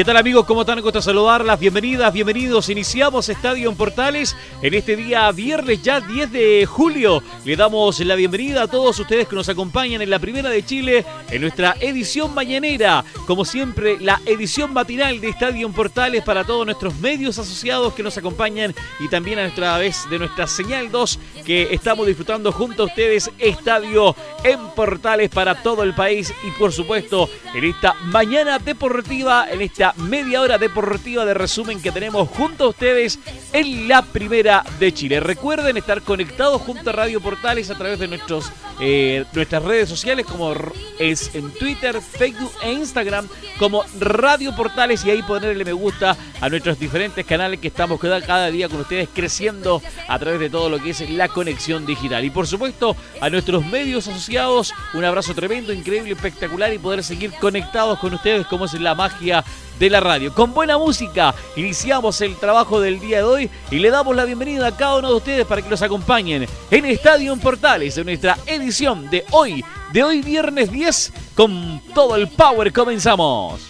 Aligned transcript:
¿Qué 0.00 0.04
tal 0.06 0.16
amigos? 0.16 0.46
¿Cómo 0.46 0.62
están? 0.62 0.80
Gusto 0.80 1.02
saludarlas. 1.02 1.60
Bienvenidas, 1.60 2.10
bienvenidos. 2.10 2.70
Iniciamos 2.70 3.28
Estadio 3.28 3.68
en 3.68 3.76
Portales 3.76 4.34
en 4.62 4.72
este 4.72 4.96
día 4.96 5.30
viernes 5.30 5.82
ya 5.82 6.00
10 6.00 6.32
de 6.32 6.64
julio. 6.64 7.22
Le 7.44 7.54
damos 7.54 8.00
la 8.00 8.14
bienvenida 8.14 8.62
a 8.62 8.66
todos 8.66 8.98
ustedes 8.98 9.28
que 9.28 9.36
nos 9.36 9.50
acompañan 9.50 10.00
en 10.00 10.08
la 10.08 10.18
Primera 10.18 10.48
de 10.48 10.64
Chile 10.64 11.04
en 11.30 11.42
nuestra 11.42 11.76
edición 11.80 12.32
mañanera. 12.32 13.04
Como 13.26 13.44
siempre, 13.44 14.00
la 14.00 14.18
edición 14.24 14.72
matinal 14.72 15.20
de 15.20 15.28
Estadio 15.28 15.66
en 15.66 15.74
Portales 15.74 16.24
para 16.24 16.44
todos 16.44 16.64
nuestros 16.64 16.94
medios 17.00 17.38
asociados 17.38 17.92
que 17.92 18.02
nos 18.02 18.16
acompañan 18.16 18.74
y 19.00 19.08
también 19.08 19.38
a 19.38 19.42
nuestra 19.42 19.76
vez 19.76 20.08
de 20.08 20.18
nuestra 20.18 20.46
señal 20.46 20.90
2 20.90 21.18
que 21.44 21.74
estamos 21.74 22.06
disfrutando 22.06 22.52
junto 22.52 22.84
a 22.84 22.86
ustedes 22.86 23.30
Estadio 23.38 24.16
en 24.44 24.60
Portales 24.74 25.28
para 25.28 25.62
todo 25.62 25.82
el 25.82 25.92
país 25.92 26.32
y 26.42 26.58
por 26.58 26.72
supuesto 26.72 27.28
en 27.54 27.64
esta 27.64 27.92
mañana 28.04 28.58
deportiva, 28.58 29.46
en 29.50 29.60
esta 29.60 29.89
media 29.96 30.40
hora 30.40 30.58
deportiva 30.58 31.24
de 31.24 31.34
resumen 31.34 31.80
que 31.80 31.92
tenemos 31.92 32.28
junto 32.28 32.64
a 32.64 32.68
ustedes 32.68 33.18
en 33.52 33.88
la 33.88 34.02
primera 34.02 34.64
de 34.78 34.92
Chile. 34.92 35.20
Recuerden 35.20 35.76
estar 35.76 36.02
conectados 36.02 36.62
junto 36.62 36.90
a 36.90 36.92
Radio 36.92 37.20
Portales 37.20 37.70
a 37.70 37.76
través 37.76 37.98
de 37.98 38.08
nuestros, 38.08 38.50
eh, 38.80 39.24
nuestras 39.32 39.62
redes 39.62 39.88
sociales 39.88 40.26
como 40.26 40.54
es 40.98 41.34
en 41.34 41.50
Twitter, 41.52 42.00
Facebook 42.00 42.52
e 42.62 42.72
Instagram 42.72 43.28
como 43.58 43.84
Radio 43.98 44.54
Portales 44.54 45.04
y 45.04 45.10
ahí 45.10 45.22
ponerle 45.22 45.64
me 45.64 45.72
gusta 45.72 46.16
a 46.40 46.48
nuestros 46.48 46.78
diferentes 46.78 47.24
canales 47.26 47.60
que 47.60 47.68
estamos 47.68 48.00
cada 48.00 48.50
día 48.50 48.68
con 48.68 48.80
ustedes 48.80 49.08
creciendo 49.14 49.82
a 50.08 50.18
través 50.18 50.40
de 50.40 50.50
todo 50.50 50.68
lo 50.68 50.82
que 50.82 50.90
es 50.90 51.08
la 51.10 51.28
conexión 51.28 51.86
digital. 51.86 52.24
Y 52.24 52.30
por 52.30 52.46
supuesto 52.46 52.96
a 53.20 53.30
nuestros 53.30 53.64
medios 53.66 54.08
asociados, 54.08 54.72
un 54.94 55.04
abrazo 55.04 55.34
tremendo, 55.34 55.72
increíble, 55.72 56.12
espectacular 56.12 56.72
y 56.72 56.78
poder 56.78 57.04
seguir 57.04 57.32
conectados 57.40 57.98
con 57.98 58.14
ustedes 58.14 58.46
como 58.46 58.64
es 58.64 58.74
la 58.74 58.94
magia 58.94 59.44
de 59.80 59.90
la 59.90 59.98
radio. 59.98 60.32
Con 60.32 60.52
buena 60.52 60.78
música 60.78 61.34
iniciamos 61.56 62.20
el 62.20 62.36
trabajo 62.36 62.80
del 62.80 63.00
día 63.00 63.16
de 63.18 63.22
hoy 63.24 63.50
y 63.70 63.78
le 63.78 63.90
damos 63.90 64.14
la 64.14 64.26
bienvenida 64.26 64.68
a 64.68 64.76
cada 64.76 64.98
uno 64.98 65.08
de 65.08 65.14
ustedes 65.14 65.46
para 65.46 65.62
que 65.62 65.70
nos 65.70 65.82
acompañen 65.82 66.46
en 66.70 66.84
Estadio 66.84 67.34
Portales 67.38 67.96
en 67.96 68.04
nuestra 68.04 68.38
edición 68.46 69.08
de 69.08 69.24
hoy, 69.30 69.64
de 69.92 70.04
hoy 70.04 70.20
viernes 70.20 70.70
10, 70.70 71.12
con 71.34 71.80
todo 71.94 72.14
el 72.16 72.28
power 72.28 72.72
comenzamos. 72.72 73.62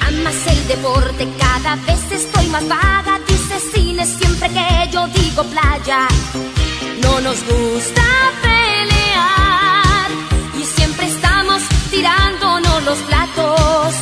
Amas 0.00 0.46
el 0.48 0.66
deporte, 0.66 1.28
cada 1.38 1.76
vez 1.76 2.12
estoy 2.12 2.46
más 2.46 2.66
vaga, 2.66 3.20
dice 3.28 3.60
cine 3.72 4.04
siempre 4.06 4.48
que 4.48 4.90
yo 4.90 5.06
digo 5.06 5.44
playa. 5.44 6.08
No 7.00 7.20
nos 7.20 7.38
gusta 7.44 8.02
pelear 8.42 10.10
y 10.60 10.64
siempre 10.64 11.06
estamos 11.06 11.62
tirándonos 11.90 12.82
los 12.84 12.98
platos 12.98 13.94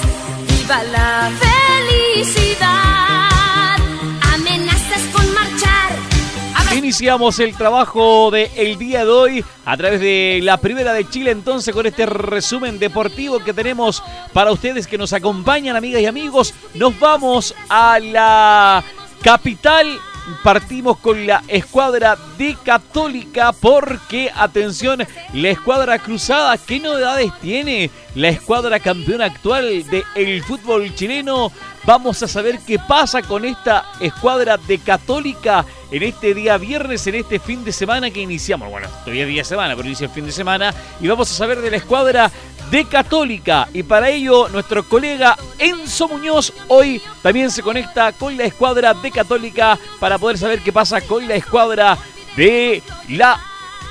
Iniciamos 6.96 7.38
el 7.40 7.54
trabajo 7.54 8.30
del 8.30 8.48
el 8.56 8.78
día 8.78 9.04
de 9.04 9.10
hoy 9.10 9.44
a 9.66 9.76
través 9.76 10.00
de 10.00 10.40
la 10.42 10.56
Primera 10.56 10.94
de 10.94 11.06
Chile 11.06 11.30
entonces 11.30 11.74
con 11.74 11.84
este 11.84 12.06
resumen 12.06 12.78
deportivo 12.78 13.38
que 13.40 13.52
tenemos 13.52 14.02
para 14.32 14.50
ustedes 14.50 14.86
que 14.86 14.96
nos 14.96 15.12
acompañan 15.12 15.76
amigas 15.76 16.00
y 16.00 16.06
amigos. 16.06 16.54
Nos 16.72 16.98
vamos 16.98 17.54
a 17.68 17.98
la 17.98 18.82
capital 19.20 20.00
partimos 20.42 20.96
con 20.98 21.26
la 21.26 21.42
escuadra 21.48 22.16
de 22.38 22.56
Católica 22.64 23.52
porque, 23.52 24.30
atención, 24.34 25.06
la 25.34 25.50
escuadra 25.50 25.98
cruzada, 25.98 26.56
¿qué 26.56 26.80
novedades 26.80 27.30
tiene 27.40 27.90
la 28.14 28.28
escuadra 28.28 28.80
campeona 28.80 29.26
actual 29.26 29.84
del 29.88 30.42
fútbol 30.42 30.94
chileno? 30.94 31.52
Vamos 31.86 32.20
a 32.20 32.26
saber 32.26 32.58
qué 32.66 32.80
pasa 32.80 33.22
con 33.22 33.44
esta 33.44 33.92
escuadra 34.00 34.56
de 34.56 34.80
Católica 34.80 35.64
en 35.92 36.02
este 36.02 36.34
día 36.34 36.58
viernes, 36.58 37.06
en 37.06 37.14
este 37.14 37.38
fin 37.38 37.62
de 37.62 37.70
semana 37.70 38.10
que 38.10 38.20
iniciamos. 38.20 38.68
Bueno, 38.68 38.88
todavía 39.04 39.22
es 39.22 39.28
día 39.28 39.42
de 39.42 39.44
semana, 39.44 39.76
pero 39.76 39.86
inicia 39.86 40.06
el 40.06 40.10
fin 40.10 40.26
de 40.26 40.32
semana. 40.32 40.74
Y 41.00 41.06
vamos 41.06 41.30
a 41.30 41.34
saber 41.34 41.60
de 41.60 41.70
la 41.70 41.76
escuadra 41.76 42.28
de 42.72 42.86
Católica. 42.86 43.68
Y 43.72 43.84
para 43.84 44.08
ello, 44.08 44.48
nuestro 44.48 44.82
colega 44.88 45.36
Enzo 45.60 46.08
Muñoz 46.08 46.52
hoy 46.66 47.00
también 47.22 47.52
se 47.52 47.62
conecta 47.62 48.10
con 48.10 48.36
la 48.36 48.42
escuadra 48.42 48.92
de 48.92 49.12
Católica 49.12 49.78
para 50.00 50.18
poder 50.18 50.38
saber 50.38 50.62
qué 50.62 50.72
pasa 50.72 51.00
con 51.02 51.28
la 51.28 51.36
escuadra 51.36 51.96
de 52.36 52.82
la 53.10 53.40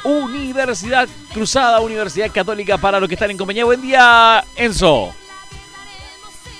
Universidad 0.03 1.07
Cruzada, 1.33 1.79
Universidad 1.79 2.29
Católica, 2.29 2.77
para 2.77 2.99
los 2.99 3.07
que 3.07 3.15
están 3.15 3.31
en 3.31 3.37
compañía. 3.37 3.63
Buen 3.63 3.81
día, 3.81 4.43
Enzo 4.57 5.13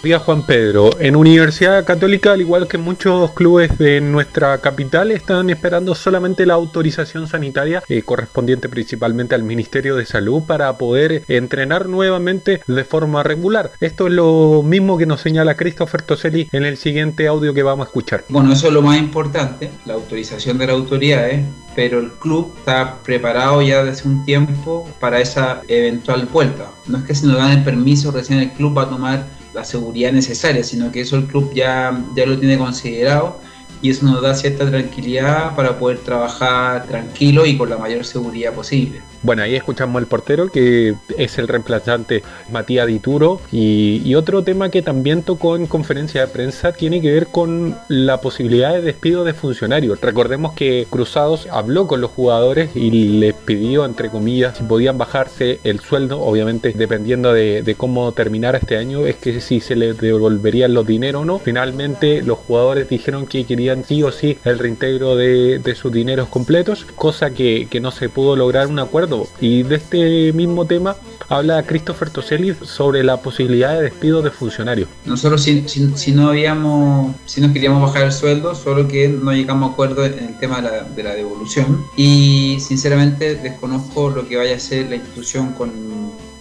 día 0.06 0.20
Juan 0.20 0.46
Pedro. 0.46 0.92
En 1.00 1.16
Universidad 1.16 1.84
Católica, 1.84 2.34
al 2.34 2.42
igual 2.42 2.68
que 2.68 2.78
muchos 2.78 3.32
clubes 3.32 3.76
de 3.80 4.02
nuestra 4.02 4.60
capital, 4.60 5.10
están 5.10 5.50
esperando 5.50 5.96
solamente 5.96 6.46
la 6.46 6.54
autorización 6.54 7.28
sanitaria 7.28 7.82
eh, 7.90 8.04
correspondiente 8.04 8.70
principalmente 8.70 9.34
al 9.34 9.42
Ministerio 9.42 9.96
de 9.96 10.06
Salud 10.06 10.44
para 10.44 10.78
poder 10.78 11.24
entrenar 11.28 11.90
nuevamente 11.90 12.62
de 12.68 12.84
forma 12.86 13.24
regular. 13.24 13.72
Esto 13.82 14.06
es 14.06 14.14
lo 14.14 14.62
mismo 14.62 15.00
que 15.00 15.08
nos 15.08 15.22
señala 15.22 15.56
Christopher 15.56 16.04
Toselli 16.04 16.50
en 16.52 16.66
el 16.66 16.78
siguiente 16.78 17.28
audio 17.28 17.56
que 17.56 17.64
vamos 17.64 17.88
a 17.88 17.90
escuchar. 17.90 18.26
Bueno, 18.30 18.54
eso 18.54 18.68
es 18.68 18.74
lo 18.74 18.84
más 18.84 19.00
importante, 19.00 19.72
la 19.86 19.96
autorización 19.96 20.60
de 20.60 20.68
las 20.68 20.76
autoridades, 20.76 21.44
pero 21.76 21.98
el 22.00 22.12
club 22.12 22.54
está 22.60 23.00
preparado 23.04 23.60
ya 23.64 23.84
desde 23.84 24.08
un 24.08 24.24
tiempo 24.24 24.88
para 25.00 25.20
esa 25.20 25.64
eventual 25.68 26.28
vuelta. 26.32 26.70
No 26.86 27.00
es 27.00 27.06
que 27.06 27.16
si 27.16 27.26
nos 27.26 27.38
dan 27.38 27.54
el 27.54 27.64
permiso, 27.64 28.12
recién 28.12 28.38
el 28.38 28.52
club 28.52 28.78
va 28.78 28.84
a 28.84 28.90
tomar 28.90 29.35
la 29.56 29.64
seguridad 29.64 30.12
necesaria, 30.12 30.64
sino 30.64 30.92
que 30.92 31.02
eso 31.02 31.16
el 31.16 31.26
club 31.26 31.54
ya, 31.54 31.98
ya 32.16 32.26
lo 32.26 32.38
tiene 32.38 32.58
considerado 32.58 33.40
y 33.82 33.90
eso 33.90 34.06
nos 34.06 34.22
da 34.22 34.36
cierta 34.36 34.70
tranquilidad 34.70 35.56
para 35.56 35.80
poder 35.80 36.00
trabajar 36.00 36.86
tranquilo 36.88 37.46
y 37.46 37.58
con 37.58 37.70
la 37.70 37.78
mayor 37.78 38.06
seguridad 38.06 38.54
posible. 38.54 39.02
Bueno, 39.26 39.42
ahí 39.42 39.56
escuchamos 39.56 40.00
al 40.00 40.06
portero 40.06 40.52
que 40.52 40.94
es 41.18 41.40
el 41.40 41.48
reemplazante 41.48 42.22
Matías 42.52 42.86
Dituro 42.86 43.42
y, 43.52 44.14
otro 44.14 44.44
tema 44.44 44.70
que 44.70 44.82
también 44.82 45.24
tocó 45.24 45.58
en 45.58 45.66
conferencia 45.66 46.22
de 46.22 46.28
prensa 46.28 46.72
tiene 46.72 47.02
que 47.02 47.12
ver 47.12 47.28
con 47.28 47.76
la 47.90 48.22
posibilidad 48.22 48.72
de 48.72 48.82
despido 48.82 49.26
de 49.26 49.34
funcionarios. 49.34 50.00
Recordemos 50.00 50.54
que 50.54 50.88
Cruzados 50.90 51.48
habló 51.52 51.86
con 51.86 52.00
los 52.00 52.12
jugadores 52.12 52.70
y 52.76 52.92
les 52.92 53.34
pidió, 53.34 53.84
entre 53.84 54.10
comillas, 54.10 54.58
si 54.58 54.64
podían 54.64 54.98
bajarse 54.98 55.60
el 55.66 55.82
sueldo, 55.82 56.22
obviamente 56.22 56.72
dependiendo 56.74 57.34
de, 57.34 57.76
cómo 57.78 58.14
terminara 58.14 58.60
este 58.60 58.78
año, 58.78 59.06
es 59.06 59.18
que 59.18 59.42
si 59.42 59.60
se 59.60 59.76
les 59.76 59.98
devolverían 59.98 60.74
los 60.74 60.88
dineros 60.88 61.24
o 61.24 61.26
no. 61.26 61.40
Finalmente 61.40 62.22
los 62.22 62.38
jugadores 62.38 62.88
dijeron 62.88 63.26
que 63.26 63.44
querían 63.44 63.84
sí 63.84 64.02
o 64.02 64.14
sí 64.14 64.38
el 64.46 64.60
reintegro 64.60 65.18
de, 65.18 65.76
sus 65.76 65.92
dineros 65.92 66.30
completos, 66.30 66.86
cosa 66.96 67.32
que 67.32 67.68
no 67.82 67.92
se 67.92 68.08
pudo 68.08 68.38
lograr 68.38 68.68
un 68.68 68.80
acuerdo 68.80 69.15
y 69.40 69.64
de 69.64 69.76
este 69.76 70.34
mismo 70.34 70.66
tema 70.66 70.96
habla 71.30 71.64
Christopher 71.64 72.10
Toselli 72.10 72.56
sobre 72.64 73.04
la 73.04 73.18
posibilidad 73.18 73.74
de 73.76 73.84
despido 73.84 74.22
de 74.22 74.32
funcionarios. 74.32 74.90
Nosotros 75.06 75.42
si, 75.42 76.12
no 76.14 76.30
habíamos, 76.30 77.16
si 77.26 77.42
no 77.42 77.52
queríamos 77.52 77.82
bajar 77.82 78.04
el 78.04 78.12
sueldo, 78.12 78.56
solo 78.56 78.88
que 78.88 79.08
no 79.10 79.32
llegamos 79.34 79.70
a 79.70 79.74
acuerdo 79.74 80.06
en 80.06 80.20
el 80.20 80.40
tema 80.40 80.62
de 80.62 81.04
la, 81.04 81.16
devolución. 81.16 81.84
Y 81.96 82.58
sinceramente 82.60 83.36
desconozco 83.36 84.10
lo 84.10 84.28
que 84.28 84.38
vaya 84.38 84.54
a 84.54 84.58
hacer 84.58 84.90
la 84.90 84.96
institución 84.96 85.54
con, 85.54 85.72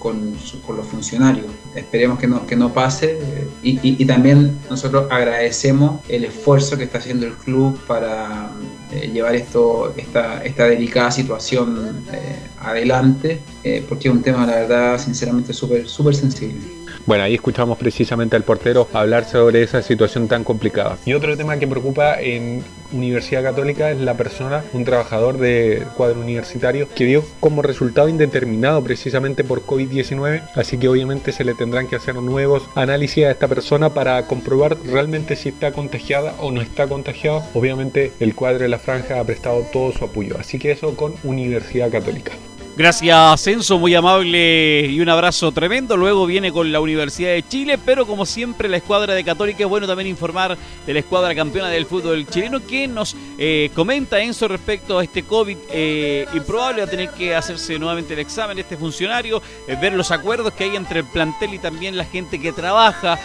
con, 0.04 0.34
los 0.76 0.86
funcionarios. 0.86 1.46
Esperemos 1.74 2.18
que 2.18 2.26
no, 2.26 2.46
que 2.46 2.56
no 2.56 2.74
pase 2.74 3.18
y, 3.62 4.04
también 4.04 4.58
nosotros 4.68 5.06
agradecemos 5.10 6.02
el 6.08 6.24
esfuerzo 6.24 6.76
que 6.76 6.84
está 6.84 6.98
haciendo 6.98 7.24
el 7.24 7.32
club 7.32 7.78
para 7.86 8.50
eh, 8.92 9.10
llevar 9.10 9.34
esto, 9.34 9.94
esta, 9.96 10.44
esta 10.44 10.66
delicada 10.66 11.10
situación 11.10 12.04
eh, 12.12 12.36
adelante, 12.60 13.40
porque 13.88 14.08
es 14.08 14.14
un 14.14 14.20
tema, 14.20 14.44
la 14.44 14.56
verdad, 14.56 14.98
sinceramente 14.98 15.54
súper 15.54 15.88
súper 15.88 16.14
sensible. 16.14 16.83
Bueno, 17.06 17.24
ahí 17.24 17.34
escuchamos 17.34 17.76
precisamente 17.76 18.34
al 18.34 18.44
portero 18.44 18.88
hablar 18.94 19.26
sobre 19.26 19.62
esa 19.62 19.82
situación 19.82 20.26
tan 20.26 20.42
complicada. 20.42 20.96
Y 21.04 21.12
otro 21.12 21.36
tema 21.36 21.58
que 21.58 21.66
preocupa 21.66 22.18
en 22.18 22.64
Universidad 22.92 23.42
Católica 23.42 23.90
es 23.90 24.00
la 24.00 24.14
persona, 24.14 24.64
un 24.72 24.86
trabajador 24.86 25.36
de 25.36 25.82
cuadro 25.98 26.20
universitario, 26.20 26.88
que 26.94 27.04
dio 27.04 27.22
como 27.40 27.60
resultado 27.60 28.08
indeterminado 28.08 28.82
precisamente 28.82 29.44
por 29.44 29.66
COVID-19. 29.66 30.48
Así 30.54 30.78
que 30.78 30.88
obviamente 30.88 31.32
se 31.32 31.44
le 31.44 31.54
tendrán 31.54 31.88
que 31.88 31.96
hacer 31.96 32.14
nuevos 32.14 32.70
análisis 32.74 33.24
a 33.26 33.30
esta 33.32 33.48
persona 33.48 33.90
para 33.90 34.26
comprobar 34.26 34.78
realmente 34.86 35.36
si 35.36 35.50
está 35.50 35.72
contagiada 35.72 36.34
o 36.38 36.52
no 36.52 36.62
está 36.62 36.86
contagiada. 36.86 37.46
Obviamente 37.52 38.12
el 38.18 38.34
cuadro 38.34 38.60
de 38.60 38.68
la 38.68 38.78
franja 38.78 39.20
ha 39.20 39.24
prestado 39.24 39.66
todo 39.72 39.92
su 39.92 40.04
apoyo. 40.04 40.38
Así 40.38 40.58
que 40.58 40.72
eso 40.72 40.96
con 40.96 41.14
Universidad 41.22 41.90
Católica. 41.90 42.32
Gracias, 42.76 43.40
Censo, 43.40 43.78
muy 43.78 43.94
amable 43.94 44.88
y 44.90 45.00
un 45.00 45.08
abrazo 45.08 45.52
tremendo. 45.52 45.96
Luego 45.96 46.26
viene 46.26 46.50
con 46.50 46.72
la 46.72 46.80
Universidad 46.80 47.30
de 47.30 47.46
Chile, 47.46 47.78
pero 47.78 48.04
como 48.04 48.26
siempre, 48.26 48.68
la 48.68 48.78
escuadra 48.78 49.14
de 49.14 49.22
Católica. 49.22 49.62
Es 49.62 49.68
bueno 49.68 49.86
también 49.86 50.08
informar 50.08 50.58
de 50.84 50.92
la 50.92 50.98
escuadra 50.98 51.36
campeona 51.36 51.68
del 51.68 51.86
fútbol 51.86 52.26
chileno 52.26 52.66
que 52.66 52.88
nos 52.88 53.14
eh, 53.38 53.70
comenta 53.76 54.18
Enzo 54.18 54.48
respecto 54.48 54.98
a 54.98 55.04
este 55.04 55.22
COVID 55.22 55.56
eh, 55.70 56.26
improbable. 56.34 56.82
Va 56.82 56.88
a 56.88 56.90
tener 56.90 57.10
que 57.10 57.36
hacerse 57.36 57.78
nuevamente 57.78 58.14
el 58.14 58.18
examen 58.18 58.58
este 58.58 58.76
funcionario, 58.76 59.40
eh, 59.68 59.76
ver 59.80 59.92
los 59.92 60.10
acuerdos 60.10 60.52
que 60.54 60.64
hay 60.64 60.74
entre 60.74 61.00
el 61.00 61.06
plantel 61.06 61.54
y 61.54 61.60
también 61.60 61.96
la 61.96 62.04
gente 62.04 62.40
que 62.40 62.52
trabaja 62.52 63.20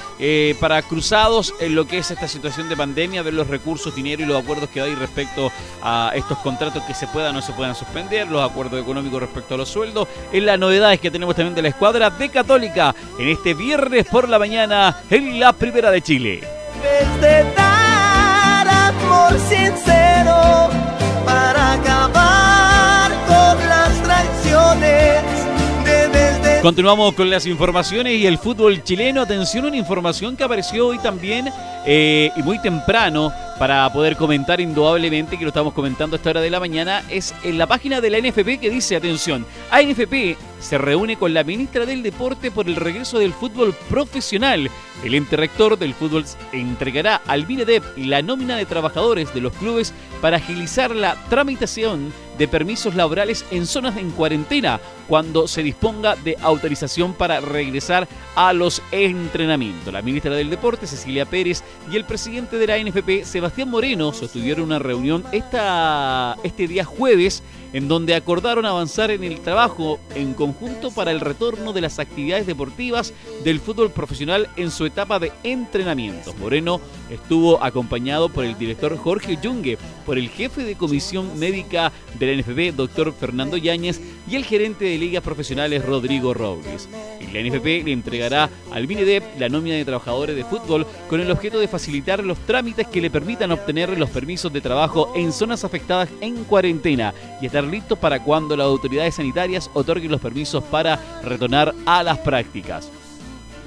para 0.60 0.82
cruzados 0.82 1.54
en 1.60 1.76
lo 1.76 1.88
que 1.88 1.98
es 1.98 2.12
esta 2.12 2.28
situación 2.28 2.68
de 2.68 2.76
pandemia, 2.76 3.24
ver 3.24 3.34
los 3.34 3.48
recursos, 3.48 3.96
dinero 3.96 4.22
y 4.22 4.26
los 4.26 4.42
acuerdos 4.42 4.70
que 4.70 4.82
hay 4.82 4.94
respecto 4.94 5.52
a 5.82 6.12
estos 6.14 6.38
contratos 6.40 6.84
que 6.84 6.94
se 6.94 7.08
puedan 7.08 7.32
o 7.32 7.40
no 7.40 7.42
se 7.42 7.54
puedan 7.54 7.74
suspender, 7.74 8.28
los 8.28 8.48
acuerdos 8.48 8.82
económicos 8.82 9.22
respecto 9.22 9.39
respecto 9.40 9.56
a 9.56 9.58
los 9.58 9.70
sueldos. 9.70 10.08
En 10.32 10.46
las 10.46 10.60
novedades 10.60 11.00
que 11.00 11.12
tenemos 11.12 11.36
también 11.36 11.56
de 11.56 11.62
la 11.62 11.70
escuadra 11.70 12.10
de 12.10 12.30
Católica 12.30 12.94
en 13.18 13.30
este 13.30 13.54
viernes 13.54 14.06
por 14.06 14.28
la 14.28 14.40
mañana 14.40 15.02
en 15.10 15.40
la 15.40 15.54
Primera 15.54 15.92
de 15.92 16.02
Chile. 16.02 16.42
De 17.22 17.44
dar 17.56 18.68
amor 18.68 19.40
sincero 19.40 20.70
para 21.26 21.74
acabar 21.74 23.12
con 23.28 23.70
las 23.70 24.04
traiciones. 24.04 25.20
Continuamos 26.62 27.14
con 27.14 27.30
las 27.30 27.46
informaciones 27.46 28.20
y 28.20 28.28
el 28.28 28.38
fútbol 28.38 28.84
chileno. 28.84 29.22
Atención, 29.22 29.66
una 29.66 29.78
información 29.78 30.36
que 30.36 30.44
apareció 30.44 30.88
hoy 30.88 31.00
también 31.00 31.50
eh, 31.86 32.32
y 32.36 32.44
muy 32.44 32.60
temprano 32.62 33.32
para 33.60 33.92
poder 33.92 34.16
comentar 34.16 34.62
indudablemente, 34.62 35.38
que 35.38 35.44
lo 35.44 35.50
estamos 35.50 35.74
comentando 35.74 36.16
a 36.16 36.18
esta 36.18 36.30
hora 36.30 36.42
de 36.42 36.50
la 36.50 36.62
mañana, 36.62 37.04
es 37.10 37.36
en 37.44 37.58
la 37.58 37.68
página 37.68 38.00
de 38.00 38.10
la 38.10 38.18
NFP 38.18 38.58
que 38.60 38.70
dice, 38.70 38.96
atención, 38.96 39.46
ANFP 39.70 40.38
se 40.60 40.78
reúne 40.78 41.18
con 41.18 41.34
la 41.34 41.44
ministra 41.44 41.86
del 41.86 42.04
Deporte 42.04 42.52
por 42.52 42.68
el 42.68 42.76
regreso 42.76 43.20
del 43.20 43.34
fútbol 43.34 43.74
profesional. 43.90 44.70
El 45.04 45.16
ente 45.16 45.38
rector 45.38 45.78
del 45.78 45.94
fútbol 45.94 46.26
entregará 46.52 47.22
al 47.26 47.48
MINEDEP 47.48 47.84
la 47.98 48.22
nómina 48.22 48.58
de 48.58 48.66
trabajadores 48.66 49.34
de 49.34 49.42
los 49.42 49.54
clubes 49.54 49.94
para 50.22 50.38
agilizar 50.38 50.94
la 50.94 51.16
tramitación 51.30 52.12
de 52.38 52.48
permisos 52.48 52.96
laborales 52.96 53.46
en 53.52 53.66
zonas 53.66 53.98
en 53.98 54.12
cuarentena 54.12 54.80
cuando 55.08 55.48
se 55.48 55.64
disponga 55.64 56.16
de 56.16 56.38
autorización 56.42 57.14
para 57.14 57.40
regresar 57.42 58.08
a 58.36 58.54
los 58.54 58.82
entrenamientos. 58.92 59.92
La 59.92 60.02
ministra 60.02 60.36
del 60.36 60.50
Deporte, 60.50 60.88
Cecilia 60.88 61.26
Pérez, 61.26 61.64
y 61.92 61.96
el 61.96 62.06
presidente 62.06 62.58
de 62.58 62.68
la 62.68 62.78
NFP, 62.78 63.26
Sebastián 63.26 63.70
Moreno, 63.70 64.14
sostuvieron 64.14 64.66
una 64.66 64.80
reunión 64.80 65.24
esta, 65.32 66.38
este 66.44 66.68
día 66.68 66.86
jueves 66.86 67.44
en 67.74 67.88
donde 67.88 68.16
acordaron 68.16 68.66
avanzar 68.66 69.12
en 69.12 69.24
el 69.24 69.42
trabajo 69.42 70.00
en 70.16 70.34
conjunto 70.34 70.49
para 70.96 71.12
el 71.12 71.20
retorno 71.20 71.74
de 71.74 71.82
las 71.82 72.00
actividades 72.00 72.48
deportivas 72.48 73.14
del 73.44 73.60
fútbol 73.60 73.92
profesional 73.92 74.50
en 74.56 74.72
su 74.72 74.86
etapa 74.86 75.20
de 75.20 75.32
entrenamiento. 75.44 76.34
Moreno 76.36 76.82
estuvo 77.10 77.64
acompañado 77.64 78.30
por 78.30 78.46
el 78.46 78.58
director 78.58 78.98
Jorge 78.98 79.38
Yungue, 79.42 79.78
por 80.06 80.18
el 80.18 80.30
jefe 80.30 80.64
de 80.64 80.76
comisión 80.76 81.38
médica 81.38 81.92
de 82.18 82.28
la 82.28 82.42
NFP, 82.42 82.76
doctor 82.76 83.14
Fernando 83.14 83.58
Yáñez, 83.58 84.02
y 84.30 84.36
el 84.36 84.46
gerente 84.46 84.86
de 84.86 84.98
ligas 84.98 85.24
profesionales, 85.24 85.86
Rodrigo 85.86 86.34
Robles. 86.34 86.88
la 87.34 87.42
NFP 87.42 87.84
le 87.86 87.92
entregará 87.92 88.50
al 88.72 88.88
MINEDEP 88.88 89.40
la 89.40 89.50
nómina 89.50 89.76
de 89.76 89.86
trabajadores 89.86 90.36
de 90.36 90.46
fútbol 90.46 90.86
con 91.08 91.22
el 91.22 91.32
objeto 91.32 91.60
de 91.60 91.68
facilitar 91.68 92.24
los 92.24 92.38
trámites 92.40 92.88
que 92.88 93.02
le 93.02 93.10
permitan 93.10 93.52
obtener 93.52 93.98
los 93.98 94.10
permisos 94.10 94.52
de 94.52 94.62
trabajo 94.62 95.14
en 95.16 95.32
zonas 95.32 95.64
afectadas 95.64 96.10
en 96.22 96.44
cuarentena 96.44 97.14
y 97.42 97.46
estar 97.46 97.64
listos 97.64 97.98
para 97.98 98.24
cuando 98.24 98.56
las 98.56 98.66
autoridades 98.66 99.16
sanitarias 99.16 99.70
otorguen 99.74 100.12
los 100.12 100.22
permisos 100.22 100.39
para 100.72 101.00
retornar 101.24 101.74
a 101.86 102.04
las 102.04 102.18
prácticas. 102.20 102.90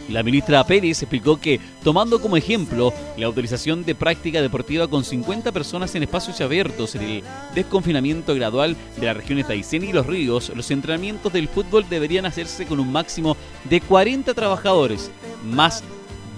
La 0.09 0.23
ministra 0.23 0.65
Pérez 0.67 1.03
explicó 1.03 1.41
que, 1.41 1.61
tomando 1.83 2.21
como 2.21 2.37
ejemplo 2.37 2.93
la 3.17 3.27
autorización 3.27 3.85
de 3.85 3.95
práctica 3.95 4.43
deportiva 4.43 4.89
con 4.89 5.05
50 5.05 5.53
personas 5.53 5.95
en 5.95 6.03
espacios 6.03 6.41
abiertos 6.41 6.95
en 6.95 7.03
el 7.03 7.23
desconfinamiento 7.55 8.35
gradual 8.35 8.77
de 8.99 9.07
las 9.07 9.17
regiones 9.17 9.47
de 9.47 9.55
Aysén 9.55 9.85
y 9.85 9.93
Los 9.93 10.07
Ríos, 10.07 10.51
los 10.55 10.71
entrenamientos 10.71 11.33
del 11.33 11.49
fútbol 11.49 11.87
deberían 11.89 12.27
hacerse 12.27 12.67
con 12.67 12.81
un 12.81 12.91
máximo 12.91 13.37
de 13.65 13.81
40 13.81 14.35
trabajadores, 14.35 15.11
más 15.45 15.85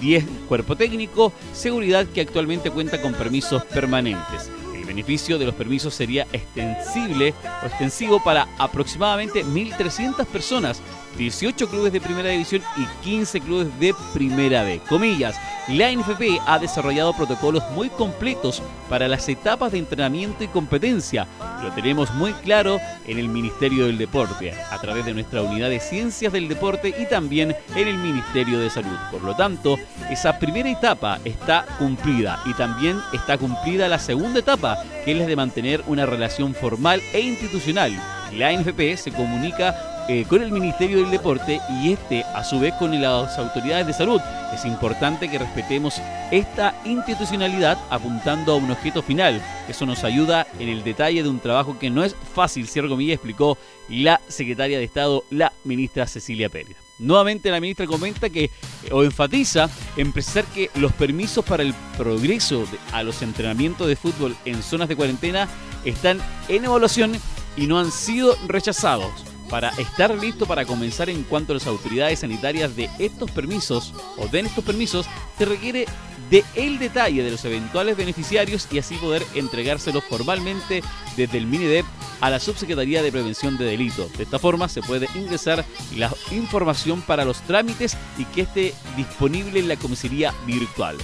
10 0.00 0.24
cuerpo 0.48 0.76
técnico, 0.76 1.32
seguridad 1.52 2.06
que 2.06 2.20
actualmente 2.20 2.70
cuenta 2.70 3.00
con 3.00 3.14
permisos 3.14 3.64
permanentes. 3.64 4.50
Beneficio 4.94 5.38
de 5.38 5.46
los 5.46 5.56
permisos 5.56 5.92
sería 5.92 6.24
extensible 6.32 7.34
o 7.64 7.66
extensivo 7.66 8.22
para 8.22 8.46
aproximadamente 8.58 9.44
1.300 9.44 10.24
personas 10.24 10.80
18 11.16 11.68
clubes 11.68 11.92
de 11.92 12.00
primera 12.00 12.30
división 12.30 12.62
y 12.76 12.86
15 13.04 13.40
clubes 13.40 13.80
de 13.80 13.94
primera 14.12 14.62
B. 14.62 14.80
Comillas, 14.88 15.36
la 15.68 15.90
NFP 15.90 16.40
ha 16.46 16.58
desarrollado 16.58 17.14
protocolos 17.14 17.62
muy 17.70 17.88
completos 17.88 18.62
para 18.88 19.08
las 19.08 19.28
etapas 19.28 19.72
de 19.72 19.78
entrenamiento 19.78 20.44
y 20.44 20.48
competencia. 20.48 21.26
Lo 21.62 21.72
tenemos 21.72 22.12
muy 22.14 22.32
claro 22.34 22.78
en 23.06 23.18
el 23.18 23.28
Ministerio 23.28 23.86
del 23.86 23.96
Deporte, 23.96 24.52
a 24.70 24.78
través 24.80 25.06
de 25.06 25.14
nuestra 25.14 25.40
unidad 25.40 25.70
de 25.70 25.80
ciencias 25.80 26.32
del 26.32 26.48
deporte 26.48 26.94
y 26.98 27.06
también 27.06 27.56
en 27.74 27.88
el 27.88 27.96
Ministerio 27.96 28.60
de 28.60 28.68
Salud. 28.68 28.96
Por 29.10 29.22
lo 29.22 29.34
tanto, 29.34 29.78
esa 30.10 30.38
primera 30.38 30.70
etapa 30.70 31.18
está 31.24 31.64
cumplida 31.78 32.42
y 32.44 32.52
también 32.52 32.98
está 33.14 33.38
cumplida 33.38 33.88
la 33.88 33.98
segunda 33.98 34.40
etapa, 34.40 34.76
que 35.04 35.12
es 35.12 35.18
la 35.18 35.26
de 35.26 35.36
mantener 35.36 35.82
una 35.86 36.04
relación 36.04 36.54
formal 36.54 37.00
e 37.14 37.20
institucional. 37.20 37.92
La 38.34 38.52
NFP 38.52 38.96
se 38.96 39.12
comunica 39.12 39.93
eh, 40.06 40.26
con 40.28 40.42
el 40.42 40.52
Ministerio 40.52 40.98
del 40.98 41.10
Deporte 41.10 41.60
y 41.82 41.92
este 41.92 42.24
a 42.34 42.44
su 42.44 42.60
vez 42.60 42.74
con 42.74 43.00
las 43.00 43.38
autoridades 43.38 43.86
de 43.86 43.94
salud. 43.94 44.20
Es 44.52 44.66
importante 44.66 45.30
que 45.30 45.38
respetemos 45.38 46.00
esta 46.30 46.74
institucionalidad 46.84 47.78
apuntando 47.88 48.52
a 48.52 48.56
un 48.56 48.70
objeto 48.70 49.02
final. 49.02 49.40
Eso 49.66 49.86
nos 49.86 50.04
ayuda 50.04 50.46
en 50.58 50.68
el 50.68 50.84
detalle 50.84 51.22
de 51.22 51.28
un 51.30 51.40
trabajo 51.40 51.78
que 51.78 51.88
no 51.88 52.04
es 52.04 52.14
fácil, 52.34 52.68
cierro 52.68 52.90
comillas, 52.90 53.14
explicó 53.14 53.56
la 53.88 54.20
secretaria 54.28 54.76
de 54.76 54.84
Estado, 54.84 55.24
la 55.30 55.52
ministra 55.64 56.06
Cecilia 56.06 56.50
Pérez. 56.50 56.76
Nuevamente 56.98 57.50
la 57.50 57.60
ministra 57.60 57.86
comenta 57.86 58.28
que 58.28 58.50
o 58.92 59.02
enfatiza 59.02 59.70
en 59.96 60.12
precisar 60.12 60.44
que 60.44 60.70
los 60.74 60.92
permisos 60.92 61.44
para 61.44 61.62
el 61.62 61.74
progreso 61.96 62.66
a 62.92 63.02
los 63.02 63.22
entrenamientos 63.22 63.88
de 63.88 63.96
fútbol 63.96 64.36
en 64.44 64.62
zonas 64.62 64.88
de 64.88 64.96
cuarentena 64.96 65.48
están 65.84 66.20
en 66.48 66.66
evaluación 66.66 67.14
y 67.56 67.66
no 67.66 67.78
han 67.78 67.90
sido 67.90 68.36
rechazados 68.46 69.33
para 69.48 69.70
estar 69.70 70.16
listo 70.16 70.46
para 70.46 70.64
comenzar 70.64 71.10
en 71.10 71.22
cuanto 71.24 71.52
a 71.52 71.54
las 71.54 71.66
autoridades 71.66 72.20
sanitarias 72.20 72.76
de 72.76 72.90
estos 72.98 73.30
permisos 73.30 73.92
o 74.16 74.26
den 74.28 74.46
estos 74.46 74.64
permisos, 74.64 75.06
se 75.38 75.44
requiere 75.44 75.86
de 76.30 76.44
el 76.54 76.78
detalle 76.78 77.22
de 77.22 77.30
los 77.30 77.44
eventuales 77.44 77.96
beneficiarios 77.96 78.66
y 78.70 78.78
así 78.78 78.96
poder 78.96 79.24
entregárselos 79.34 80.04
formalmente 80.04 80.82
desde 81.16 81.38
el 81.38 81.46
MINIDEP 81.46 81.84
a 82.20 82.30
la 82.30 82.40
Subsecretaría 82.40 83.02
de 83.02 83.12
Prevención 83.12 83.58
de 83.58 83.66
Delitos. 83.66 84.12
De 84.16 84.24
esta 84.24 84.38
forma 84.38 84.68
se 84.68 84.82
puede 84.82 85.08
ingresar 85.14 85.64
la 85.96 86.10
información 86.30 87.02
para 87.02 87.24
los 87.24 87.40
trámites 87.42 87.96
y 88.16 88.24
que 88.26 88.42
esté 88.42 88.74
disponible 88.96 89.60
en 89.60 89.68
la 89.68 89.76
comisaría 89.76 90.32
virtual. 90.46 90.96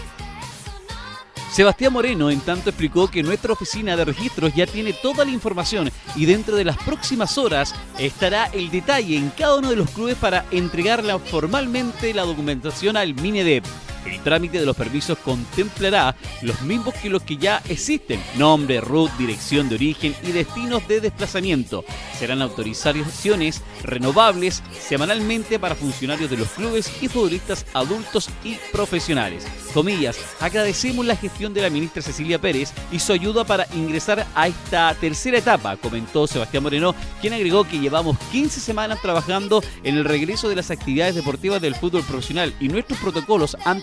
Sebastián 1.51 1.93
Moreno, 1.93 2.31
en 2.31 2.41
tanto, 2.41 2.71
explicó 2.71 3.11
que 3.11 3.25
nuestra 3.25 3.53
oficina 3.53 3.97
de 3.97 4.05
registros 4.05 4.55
ya 4.55 4.67
tiene 4.67 4.93
toda 4.93 5.25
la 5.25 5.33
información 5.33 5.91
y 6.15 6.25
dentro 6.25 6.55
de 6.55 6.65
las 6.65 6.77
próximas 6.79 7.37
horas 7.39 7.75
estará 7.99 8.47
el 8.53 8.71
detalle 8.71 9.17
en 9.17 9.31
cada 9.31 9.57
uno 9.57 9.71
de 9.71 9.77
los 9.77 9.91
clubes 9.91 10.15
para 10.15 10.45
entregarle 10.53 11.19
formalmente 11.19 12.15
la 12.15 12.23
documentación 12.23 12.97
al 12.97 13.15
MINEDEP. 13.15 13.65
El 14.07 14.21
trámite 14.21 14.59
de 14.59 14.67
los 14.67 14.77
permisos 14.77 15.19
contemplará 15.19 16.17
los 16.43 16.61
mismos 16.63 16.95
que 16.95 17.11
los 17.11 17.23
que 17.23 17.37
ya 17.37 17.63
existen, 17.69 18.23
nombre, 18.37 18.81
root, 18.81 19.11
dirección 19.19 19.69
de 19.69 19.75
origen 19.77 20.15
y 20.23 20.33
destinos 20.33 20.87
de 20.89 21.01
desplazamiento. 21.01 21.85
Serán 22.19 22.43
autorizaciones 22.43 23.63
renovables 23.83 24.63
semanalmente 24.81 25.59
para 25.59 25.75
funcionarios 25.75 26.31
de 26.31 26.37
los 26.37 26.49
clubes 26.49 26.91
y 27.01 27.09
futbolistas 27.09 27.67
adultos 27.73 28.29
y 28.45 28.57
profesionales. 28.73 29.47
Comillas, 29.73 30.19
agradecemos 30.41 31.07
la 31.07 31.17
gestión 31.17 31.55
de 31.55 31.63
la 31.63 31.71
ministra 31.71 32.03
Cecilia 32.03 32.41
Pérez 32.41 32.73
y 32.91 32.99
su 32.99 33.13
ayuda 33.13 33.45
para 33.45 33.67
ingresar 33.75 34.27
a 34.35 34.49
esta 34.49 34.95
tercera 34.95 35.39
etapa, 35.39 35.77
comentó 35.77 36.27
Sebastián 36.27 36.63
Moreno, 36.63 36.95
quien 37.21 37.33
agregó 37.33 37.65
que 37.65 37.79
llevamos 37.79 38.19
15 38.33 38.61
semanas 38.61 39.01
trabajando 39.01 39.63
en 39.83 39.97
el 39.97 40.05
regreso 40.05 40.49
de 40.49 40.57
las 40.57 40.71
actividades 40.71 41.15
deportivas 41.15 41.61
del 41.63 41.75
fútbol 41.75 42.03
profesional 42.03 42.55
y 42.61 42.69
nuestros 42.69 42.99
protocolos 42.99 43.57
han 43.65 43.83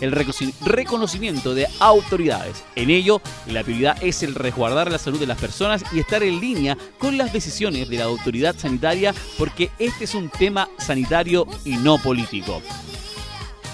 el 0.00 0.12
reconocimiento 0.60 1.54
de 1.54 1.66
autoridades. 1.78 2.62
En 2.76 2.90
ello, 2.90 3.20
la 3.46 3.62
prioridad 3.62 4.02
es 4.02 4.22
el 4.22 4.34
resguardar 4.34 4.90
la 4.90 4.98
salud 4.98 5.18
de 5.18 5.26
las 5.26 5.38
personas 5.38 5.84
y 5.92 6.00
estar 6.00 6.22
en 6.22 6.40
línea 6.40 6.76
con 6.98 7.18
las 7.18 7.32
decisiones 7.32 7.88
de 7.88 7.98
la 7.98 8.04
autoridad 8.04 8.56
sanitaria 8.56 9.14
porque 9.38 9.70
este 9.78 10.04
es 10.04 10.14
un 10.14 10.28
tema 10.28 10.68
sanitario 10.78 11.46
y 11.64 11.76
no 11.76 11.98
político. 11.98 12.62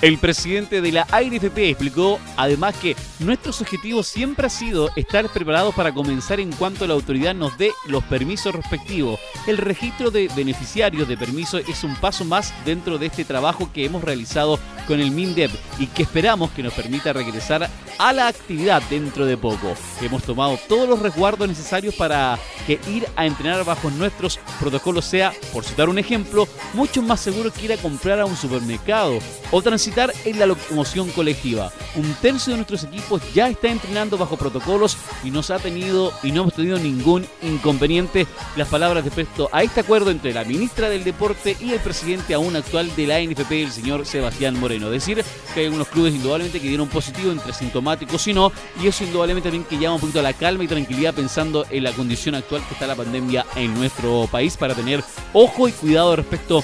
El 0.03 0.19
presidente 0.19 0.83
de 0.83 0.93
la 0.93 1.07
ANFP 1.11 1.71
explicó 1.71 2.21
además 2.37 2.77
que 2.77 2.95
nuestros 3.19 3.63
objetivos 3.63 4.07
siempre 4.07 4.47
ha 4.47 4.51
sido 4.51 4.91
estar 4.95 5.27
preparados 5.31 5.75
para 5.75 5.95
comenzar 5.95 6.39
en 6.39 6.53
cuanto 6.53 6.87
la 6.87 6.93
autoridad 6.93 7.35
nos 7.35 7.57
dé 7.57 7.73
los 7.87 8.05
permisos 8.05 8.55
respectivos. 8.55 9.19
El 9.47 9.57
registro 9.57 10.11
de 10.11 10.29
beneficiarios 10.37 11.09
de 11.09 11.17
permiso 11.17 11.57
es 11.57 11.83
un 11.83 11.97
paso 11.97 12.27
más 12.27 12.53
dentro 12.67 12.99
de 12.99 13.07
este 13.07 13.25
trabajo 13.25 13.71
que 13.73 13.87
hemos 13.87 14.05
realizado 14.05 14.59
con 14.87 15.01
el 15.01 15.11
MINDEP 15.11 15.51
y 15.79 15.87
que 15.87 16.03
esperamos 16.03 16.51
que 16.51 16.63
nos 16.63 16.73
permita 16.73 17.13
regresar 17.13 17.69
a 17.99 18.13
la 18.13 18.29
actividad 18.29 18.83
dentro 18.91 19.27
de 19.27 19.37
poco. 19.37 19.75
Hemos 20.01 20.23
tomado 20.23 20.59
todos 20.69 20.89
los 20.89 21.01
resguardos 21.01 21.49
necesarios 21.49 21.95
para 21.95 22.39
que 22.67 22.81
ir 22.89 23.07
a 23.17 23.27
entrenar 23.27 23.65
bajo 23.65 23.91
nuestros 23.91 24.39
protocolos 24.61 25.05
sea, 25.05 25.33
por 25.53 25.65
citar 25.65 25.89
un 25.89 25.99
ejemplo, 25.99 26.49
mucho 26.75 27.03
más 27.03 27.21
seguro 27.21 27.53
que 27.53 27.67
ir 27.67 27.73
a 27.73 27.77
comprar 27.77 28.21
a 28.21 28.27
un 28.27 28.37
supermercado 28.37 29.19
o 29.51 29.63
transitar 29.63 30.13
en 30.25 30.39
la 30.39 30.47
locomoción 30.47 31.11
colectiva. 31.11 31.73
Un 31.95 32.15
tercio 32.15 32.53
de 32.53 32.59
nuestros 32.59 32.85
equipos 32.85 33.23
ya 33.33 33.49
está 33.49 33.69
entrenando 33.69 34.19
bajo 34.19 34.37
protocolos 34.37 34.97
y 35.25 35.31
nos 35.31 35.51
ha 35.51 35.59
tenido 35.59 36.13
y 36.23 36.33
no 36.33 36.43
hemos 36.43 36.55
tenido 36.55 36.79
ningún 36.79 37.27
inconveniente. 37.43 38.27
Las 38.57 38.69
palabras 38.69 39.05
respecto 39.05 39.49
a 39.53 39.63
este 39.63 39.81
acuerdo 39.81 40.11
entre 40.11 40.35
la 40.35 40.45
ministra 40.45 40.89
del 40.89 41.05
Deporte 41.05 41.57
y 41.61 41.73
el 41.73 41.81
presidente 41.81 42.35
aún 42.35 42.57
actual 42.57 42.95
de 42.95 43.07
la 43.07 43.21
NFP, 43.21 43.53
el 43.53 43.73
señor 43.73 44.07
Sebastián 44.07 44.59
Moreno. 44.59 44.76
Decir 44.79 45.25
que 45.53 45.61
hay 45.61 45.67
algunos 45.67 45.89
clubes 45.89 46.15
indudablemente 46.15 46.61
que 46.61 46.69
dieron 46.69 46.89
positivo 46.89 47.33
entre 47.33 47.53
sintomáticos 47.53 48.27
y 48.29 48.33
no, 48.33 48.53
y 48.81 48.87
eso 48.87 49.05
indudablemente 49.05 49.49
también 49.49 49.65
que 49.65 49.79
llama 49.79 49.97
un 49.97 50.01
poquito 50.01 50.21
a 50.21 50.23
la 50.23 50.33
calma 50.33 50.65
y 50.65 50.69
tranquilidad 50.69 51.15
pensando 51.15 51.67
en 51.71 51.83
la 51.85 51.93
condición 51.93 52.35
actual 52.35 52.63
que 52.67 52.75
está 52.75 52.87
la 52.87 52.95
pandemia 52.95 53.45
en 53.57 53.75
nuestro 53.75 54.29
país 54.31 54.57
para 54.57 54.75
tener 54.75 55.03
ojo 55.33 55.69
y 55.69 55.73
cuidado 55.73 56.17
respecto 56.17 56.63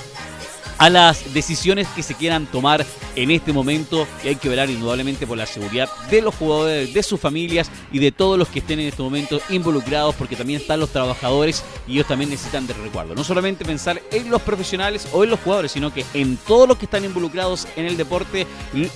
a 0.83 0.91
las 0.91 1.33
decisiones 1.33 1.87
que 1.95 2.03
se 2.03 2.17
quieran 2.17 2.45
tomar 2.47 2.85
en 3.15 3.31
este 3.31 3.53
momento 3.53 4.05
y 4.25 4.29
hay 4.29 4.35
que 4.35 4.49
velar 4.49 4.69
indudablemente 4.69 5.29
por 5.29 5.39
la 5.39 5.47
seguridad 5.47 5.89
de 6.11 6.21
los 6.23 6.35
jugadores, 6.35 6.93
de 6.93 7.05
sus 7.05 7.21
familias 7.21 7.71
y 7.93 8.01
de 8.01 8.11
todos 8.11 8.37
los 8.37 8.49
que 8.49 8.59
estén 8.59 8.81
en 8.81 8.89
este 8.89 9.01
momento 9.01 9.41
involucrados 9.49 10.13
porque 10.17 10.35
también 10.35 10.61
están 10.61 10.81
los 10.81 10.91
trabajadores 10.91 11.63
y 11.87 11.93
ellos 11.93 12.09
también 12.09 12.31
necesitan 12.31 12.67
de 12.67 12.75
resguardo. 12.75 13.15
No 13.15 13.23
solamente 13.23 13.65
pensar 13.65 14.03
en 14.11 14.29
los 14.29 14.43
profesionales 14.43 15.07
o 15.13 15.23
en 15.23 15.31
los 15.31 15.39
jugadores, 15.39 15.71
sino 15.71 15.95
que 15.95 16.05
en 16.15 16.37
todos 16.37 16.67
los 16.67 16.77
que 16.79 16.87
están 16.87 17.05
involucrados 17.05 17.69
en 17.77 17.87
el 17.87 17.97
deporte, 17.97 18.49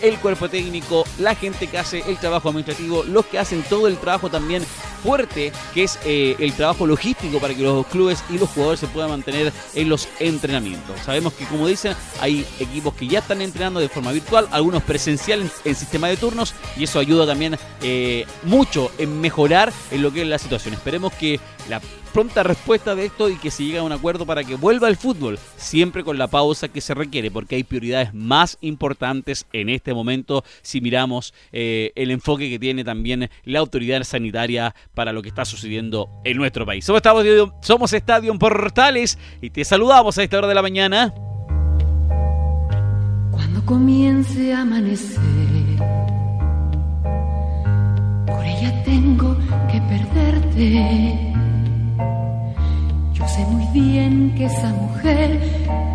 el 0.02 0.18
cuerpo 0.18 0.48
técnico, 0.48 1.04
la 1.20 1.36
gente 1.36 1.68
que 1.68 1.78
hace 1.78 2.02
el 2.08 2.16
trabajo 2.16 2.48
administrativo, 2.48 3.04
los 3.04 3.26
que 3.26 3.38
hacen 3.38 3.62
todo 3.62 3.86
el 3.86 3.96
trabajo 3.96 4.28
también 4.28 4.64
fuerte, 5.04 5.52
que 5.72 5.84
es 5.84 6.00
eh, 6.04 6.34
el 6.40 6.52
trabajo 6.54 6.84
logístico 6.84 7.38
para 7.38 7.54
que 7.54 7.62
los 7.62 7.86
clubes 7.86 8.24
y 8.28 8.38
los 8.38 8.48
jugadores 8.50 8.80
se 8.80 8.88
puedan 8.88 9.10
mantener 9.10 9.52
en 9.74 9.88
los 9.88 10.08
entrenamientos. 10.18 10.98
Sabemos 11.04 11.32
que 11.34 11.44
como 11.44 11.68
hay 12.20 12.46
equipos 12.60 12.94
que 12.94 13.06
ya 13.06 13.20
están 13.20 13.42
entrenando 13.42 13.80
de 13.80 13.88
forma 13.88 14.12
virtual, 14.12 14.48
algunos 14.50 14.82
presenciales 14.82 15.50
en, 15.64 15.74
sistema 15.74 16.08
de 16.08 16.16
turnos 16.16 16.54
y 16.76 16.84
eso 16.84 16.98
ayuda 16.98 17.26
también 17.26 17.58
eh, 17.82 18.24
mucho 18.44 18.90
en 18.98 19.20
mejorar 19.20 19.72
en 19.90 20.02
lo 20.02 20.12
que 20.12 20.22
es 20.22 20.28
la 20.28 20.38
situación. 20.38 20.74
Esperemos 20.74 21.12
que 21.12 21.38
la 21.68 21.80
pronta 22.16 22.42
respuesta 22.42 22.94
de 22.94 23.04
esto 23.04 23.28
y 23.28 23.36
que 23.36 23.50
se 23.50 23.64
llegue 23.64 23.76
a 23.76 23.82
un 23.82 23.92
acuerdo 23.92 24.24
para 24.24 24.42
que 24.42 24.54
vuelva 24.54 24.88
el 24.88 24.96
fútbol, 24.96 25.38
siempre 25.58 26.02
con 26.02 26.16
la 26.16 26.28
pausa 26.28 26.68
que 26.68 26.80
se 26.80 26.94
requiere, 26.94 27.30
porque 27.30 27.56
hay 27.56 27.62
prioridades 27.62 28.14
más 28.14 28.56
importantes 28.62 29.44
en 29.52 29.68
este 29.68 29.92
momento 29.92 30.42
si 30.62 30.80
miramos 30.80 31.34
eh, 31.52 31.92
el 31.94 32.10
enfoque 32.10 32.48
que 32.48 32.58
tiene 32.58 32.84
también 32.84 33.28
la 33.44 33.58
autoridad 33.58 34.02
sanitaria 34.02 34.74
para 34.94 35.12
lo 35.12 35.20
que 35.20 35.28
está 35.28 35.44
sucediendo 35.44 36.08
en 36.24 36.38
nuestro 36.38 36.64
país. 36.64 36.86
Somos 36.86 37.00
Estadio, 37.00 37.54
somos 37.60 37.94
Portales 38.38 39.18
y 39.42 39.50
te 39.50 39.62
saludamos 39.66 40.16
a 40.16 40.22
esta 40.22 40.38
hora 40.38 40.48
de 40.48 40.54
la 40.54 40.62
mañana. 40.62 41.12
Cuando 43.56 43.72
comience 43.72 44.52
a 44.52 44.60
amanecer, 44.60 45.20
por 48.26 48.44
ella 48.44 48.84
tengo 48.84 49.34
que 49.72 49.80
perderte 49.80 51.32
yo 53.14 53.26
sé 53.26 53.46
muy 53.46 53.64
bien 53.72 54.34
que 54.36 54.44
esa 54.44 54.68
mujer 54.74 55.40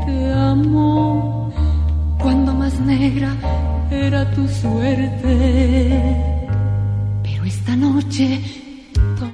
te 0.07 0.33
amó 0.33 1.53
cuando 2.19 2.51
más 2.55 2.79
negra 2.79 3.35
era 3.91 4.31
tu 4.31 4.47
suerte. 4.47 5.91
Pero 7.21 7.43
esta 7.45 7.75
noche 7.75 8.41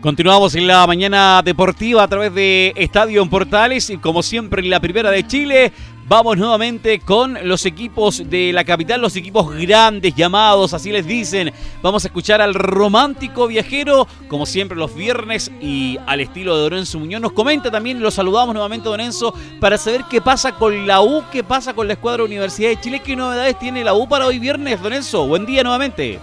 Continuamos 0.02 0.54
en 0.56 0.68
la 0.68 0.86
mañana 0.86 1.42
deportiva 1.44 2.04
a 2.04 2.08
través 2.08 2.34
de 2.34 2.72
Estadio 2.76 3.22
en 3.22 3.30
Portales 3.30 3.90
y 3.90 3.98
como 3.98 4.22
siempre 4.22 4.62
en 4.62 4.70
la 4.70 4.80
primera 4.80 5.10
de 5.12 5.26
Chile 5.26 5.72
Vamos 6.10 6.38
nuevamente 6.38 7.02
con 7.02 7.38
los 7.44 7.66
equipos 7.66 8.30
de 8.30 8.54
la 8.54 8.64
capital, 8.64 9.02
los 9.02 9.18
equipos 9.18 9.54
grandes 9.54 10.16
llamados, 10.16 10.74
así 10.74 10.90
les 10.90 11.06
dicen. 11.06 11.52
Vamos 11.82 12.06
a 12.06 12.08
escuchar 12.08 12.42
al 12.42 12.54
romántico 12.54 13.46
viajero, 13.46 14.08
como 14.30 14.46
siempre 14.46 14.78
los 14.78 14.96
viernes, 14.96 15.52
y 15.60 15.98
al 16.06 16.22
estilo 16.22 16.56
de 16.56 16.64
Lorenzo 16.64 16.98
Muñoz. 16.98 17.20
Nos 17.20 17.34
comenta 17.34 17.70
también, 17.70 18.00
lo 18.00 18.10
saludamos 18.10 18.54
nuevamente, 18.54 18.88
Don 18.88 19.02
Enzo, 19.02 19.34
para 19.60 19.78
saber 19.78 20.06
qué 20.10 20.22
pasa 20.22 20.54
con 20.54 20.88
la 20.88 21.02
U, 21.02 21.26
qué 21.30 21.44
pasa 21.44 21.74
con 21.74 21.88
la 21.88 21.94
escuadra 21.96 22.24
Universidad 22.24 22.70
de 22.70 22.80
Chile, 22.80 23.02
qué 23.04 23.18
novedades 23.18 23.60
tiene 23.60 23.84
la 23.84 23.94
U 23.94 24.08
para 24.08 24.28
hoy 24.28 24.40
viernes, 24.40 24.82
Don 24.82 24.94
Enzo. 24.94 25.28
Buen 25.28 25.46
día 25.46 25.62
nuevamente. 25.62 26.22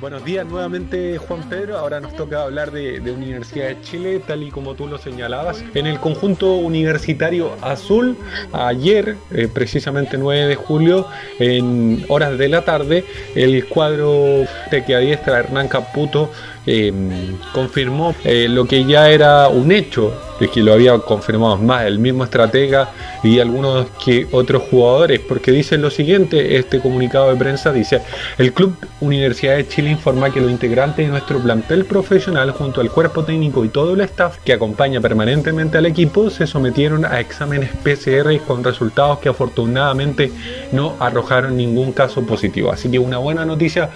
Buenos 0.00 0.24
días 0.24 0.46
nuevamente 0.46 1.18
Juan 1.18 1.46
Pedro, 1.50 1.76
ahora 1.76 2.00
nos 2.00 2.16
toca 2.16 2.44
hablar 2.44 2.70
de, 2.70 3.00
Universidad 3.12 3.68
de 3.68 3.82
Chile, 3.82 4.22
tal 4.26 4.42
y 4.42 4.50
como 4.50 4.74
tú 4.74 4.86
lo 4.86 4.96
señalabas. 4.96 5.62
En 5.74 5.86
el 5.86 6.00
conjunto 6.00 6.54
universitario 6.54 7.54
azul, 7.60 8.16
ayer, 8.50 9.16
eh, 9.30 9.46
precisamente 9.52 10.16
9 10.16 10.46
de 10.46 10.54
julio, 10.54 11.06
en 11.38 12.06
horas 12.08 12.38
de 12.38 12.48
la 12.48 12.64
tarde, 12.64 13.04
el 13.34 13.66
cuadro 13.66 14.46
de 14.70 14.84
que 14.86 14.94
adiestra 14.94 15.40
Hernán 15.40 15.68
Caputo 15.68 16.30
eh, 16.66 16.92
confirmó 17.52 18.14
eh, 18.24 18.46
lo 18.48 18.66
que 18.66 18.84
ya 18.84 19.08
era 19.10 19.48
un 19.48 19.72
hecho, 19.72 20.12
de 20.40 20.48
que 20.48 20.62
lo 20.62 20.72
había 20.72 20.98
confirmado 20.98 21.58
más 21.58 21.84
el 21.84 21.98
mismo 21.98 22.24
estratega 22.24 22.90
y 23.22 23.38
algunos 23.38 23.86
que 24.02 24.26
otros 24.32 24.62
jugadores, 24.70 25.20
porque 25.20 25.52
dicen 25.52 25.82
lo 25.82 25.90
siguiente, 25.90 26.56
este 26.56 26.80
comunicado 26.80 27.30
de 27.30 27.36
prensa 27.36 27.72
dice, 27.72 28.00
el 28.38 28.52
Club 28.54 28.74
Universidad 29.00 29.56
de 29.56 29.68
Chile 29.68 29.90
informa 29.90 30.32
que 30.32 30.40
los 30.40 30.50
integrantes 30.50 31.04
de 31.04 31.10
nuestro 31.10 31.38
plantel 31.40 31.84
profesional 31.84 32.50
junto 32.52 32.80
al 32.80 32.90
cuerpo 32.90 33.22
técnico 33.24 33.64
y 33.64 33.68
todo 33.68 33.92
el 33.92 34.00
staff 34.00 34.38
que 34.42 34.54
acompaña 34.54 35.00
permanentemente 35.00 35.76
al 35.76 35.86
equipo 35.86 36.30
se 36.30 36.46
sometieron 36.46 37.04
a 37.04 37.20
exámenes 37.20 37.70
PCR 37.84 38.38
con 38.46 38.64
resultados 38.64 39.18
que 39.18 39.28
afortunadamente 39.28 40.32
no 40.72 40.96
arrojaron 40.98 41.56
ningún 41.56 41.92
caso 41.92 42.22
positivo. 42.22 42.72
Así 42.72 42.90
que 42.90 42.98
una 42.98 43.18
buena 43.18 43.44
noticia 43.44 43.90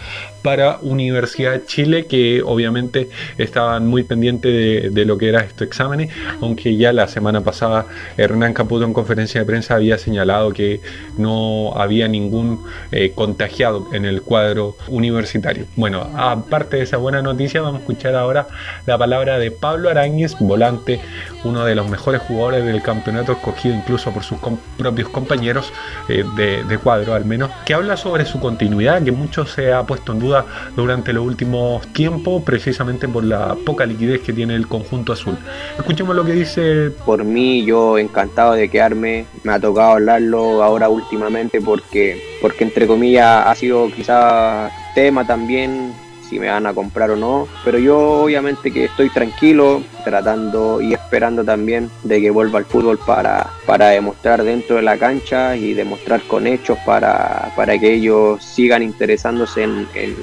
para 0.45 0.77
Universidad 0.83 1.53
de 1.53 1.65
Chile 1.65 2.05
que 2.05 2.43
obviamente 2.45 3.09
estaban 3.39 3.87
muy 3.87 4.03
pendientes 4.03 4.93
de, 4.93 5.05
lo 5.07 5.17
que 5.17 5.31
era 5.31 5.41
estos 5.41 5.67
exámenes, 5.67 6.13
aunque 6.43 6.77
ya 6.77 6.93
la 6.93 7.09
semana 7.09 7.41
pasada 7.41 7.87
Hernán 8.19 8.53
Caputo 8.53 8.85
en 8.85 8.93
conferencia 8.93 9.41
de 9.41 9.47
prensa 9.47 9.77
había 9.77 9.97
señalado 9.97 10.53
que 10.53 10.83
no 11.17 11.73
había 11.77 12.09
ningún 12.09 12.65
eh, 12.93 13.13
contagiado 13.15 13.89
en 13.93 14.05
el 14.05 14.23
cuadro 14.23 14.77
universitario. 14.89 15.67
Bueno, 15.77 16.09
aparte 16.17 16.79
de 16.79 16.83
esa 16.83 16.97
buena 16.97 17.23
noticia, 17.23 17.61
vamos 17.61 17.77
a 17.77 17.81
escuchar 17.81 18.15
ahora 18.15 18.47
la 18.87 18.99
palabra 18.99 19.39
de 19.39 19.51
Pablo 19.51 19.91
Arañez, 19.91 20.37
volante, 20.39 21.01
uno 21.45 21.65
de 21.65 21.75
los 21.75 21.89
mejores 21.89 22.23
jugadores 22.23 22.65
del 22.65 22.83
campeonato, 22.83 23.33
escogido 23.33 23.75
incluso 23.75 24.13
por 24.13 24.23
sus 24.23 24.39
propios 24.77 25.09
compañeros 25.09 25.73
eh, 26.09 26.25
de, 26.37 26.65
de, 26.65 26.79
cuadro 26.79 27.15
al 27.15 27.25
menos, 27.25 27.51
que 27.65 27.75
habla 27.75 27.97
sobre 27.97 28.25
su 28.25 28.41
continuidad, 28.41 29.03
que 29.03 29.13
mucho 29.13 29.47
se 29.47 29.73
ha 29.73 29.83
puesto 29.85 30.13
en 30.13 30.19
duda 30.19 30.45
durante 30.77 31.13
los 31.13 31.25
últimos 31.25 31.87
tiempos, 31.89 32.43
precisamente 32.43 33.09
por 33.09 33.25
la 33.25 33.57
poca 33.67 33.87
liquidez 33.87 34.23
que 34.23 34.33
tiene 34.33 34.55
el 34.55 34.67
conjunto 34.69 35.13
azul. 35.13 35.37
Escuchemos 35.79 36.15
lo 36.17 36.25
que 36.25 36.33
dice. 36.33 36.91
Por 37.05 37.25
mí, 37.25 37.65
yo 37.65 37.99
encantado 37.99 38.53
de 38.53 38.69
quedarme, 38.69 39.27
me 39.43 39.53
ha 39.53 39.61
tocado 39.61 39.93
hablarlo 39.93 40.63
ahora 40.63 40.89
últimamente 41.05 41.61
porque, 41.61 42.39
porque 42.41 42.65
entre 42.65 42.87
comillas 42.87 43.47
ha 43.47 43.55
sido 43.55 43.91
quizá 43.91 44.71
tema 44.95 45.27
también 45.27 45.93
si 46.29 46.39
me 46.39 46.49
van 46.49 46.67
a 46.67 46.75
comprar 46.75 47.11
o 47.11 47.17
no, 47.17 47.47
pero 47.65 47.79
yo 47.79 47.99
obviamente 48.23 48.73
que 48.73 48.85
estoy 48.85 49.11
tranquilo, 49.11 49.83
tratando 50.05 50.81
y 50.81 50.95
esperando 50.95 51.45
también 51.45 51.91
de 52.03 52.21
que 52.21 52.31
vuelva 52.31 52.59
al 52.59 52.65
fútbol 52.65 52.99
para, 52.99 53.51
para 53.67 53.89
demostrar 53.91 54.43
dentro 54.43 54.77
de 54.77 54.83
la 54.83 54.97
cancha 54.97 55.57
y 55.57 55.75
demostrar 55.75 56.23
con 56.23 56.47
hechos 56.47 56.79
para, 56.87 57.53
para 57.55 57.79
que 57.79 57.93
ellos 57.95 58.43
sigan 58.43 58.83
interesándose 58.83 59.65
en, 59.65 59.87
en, 59.95 60.17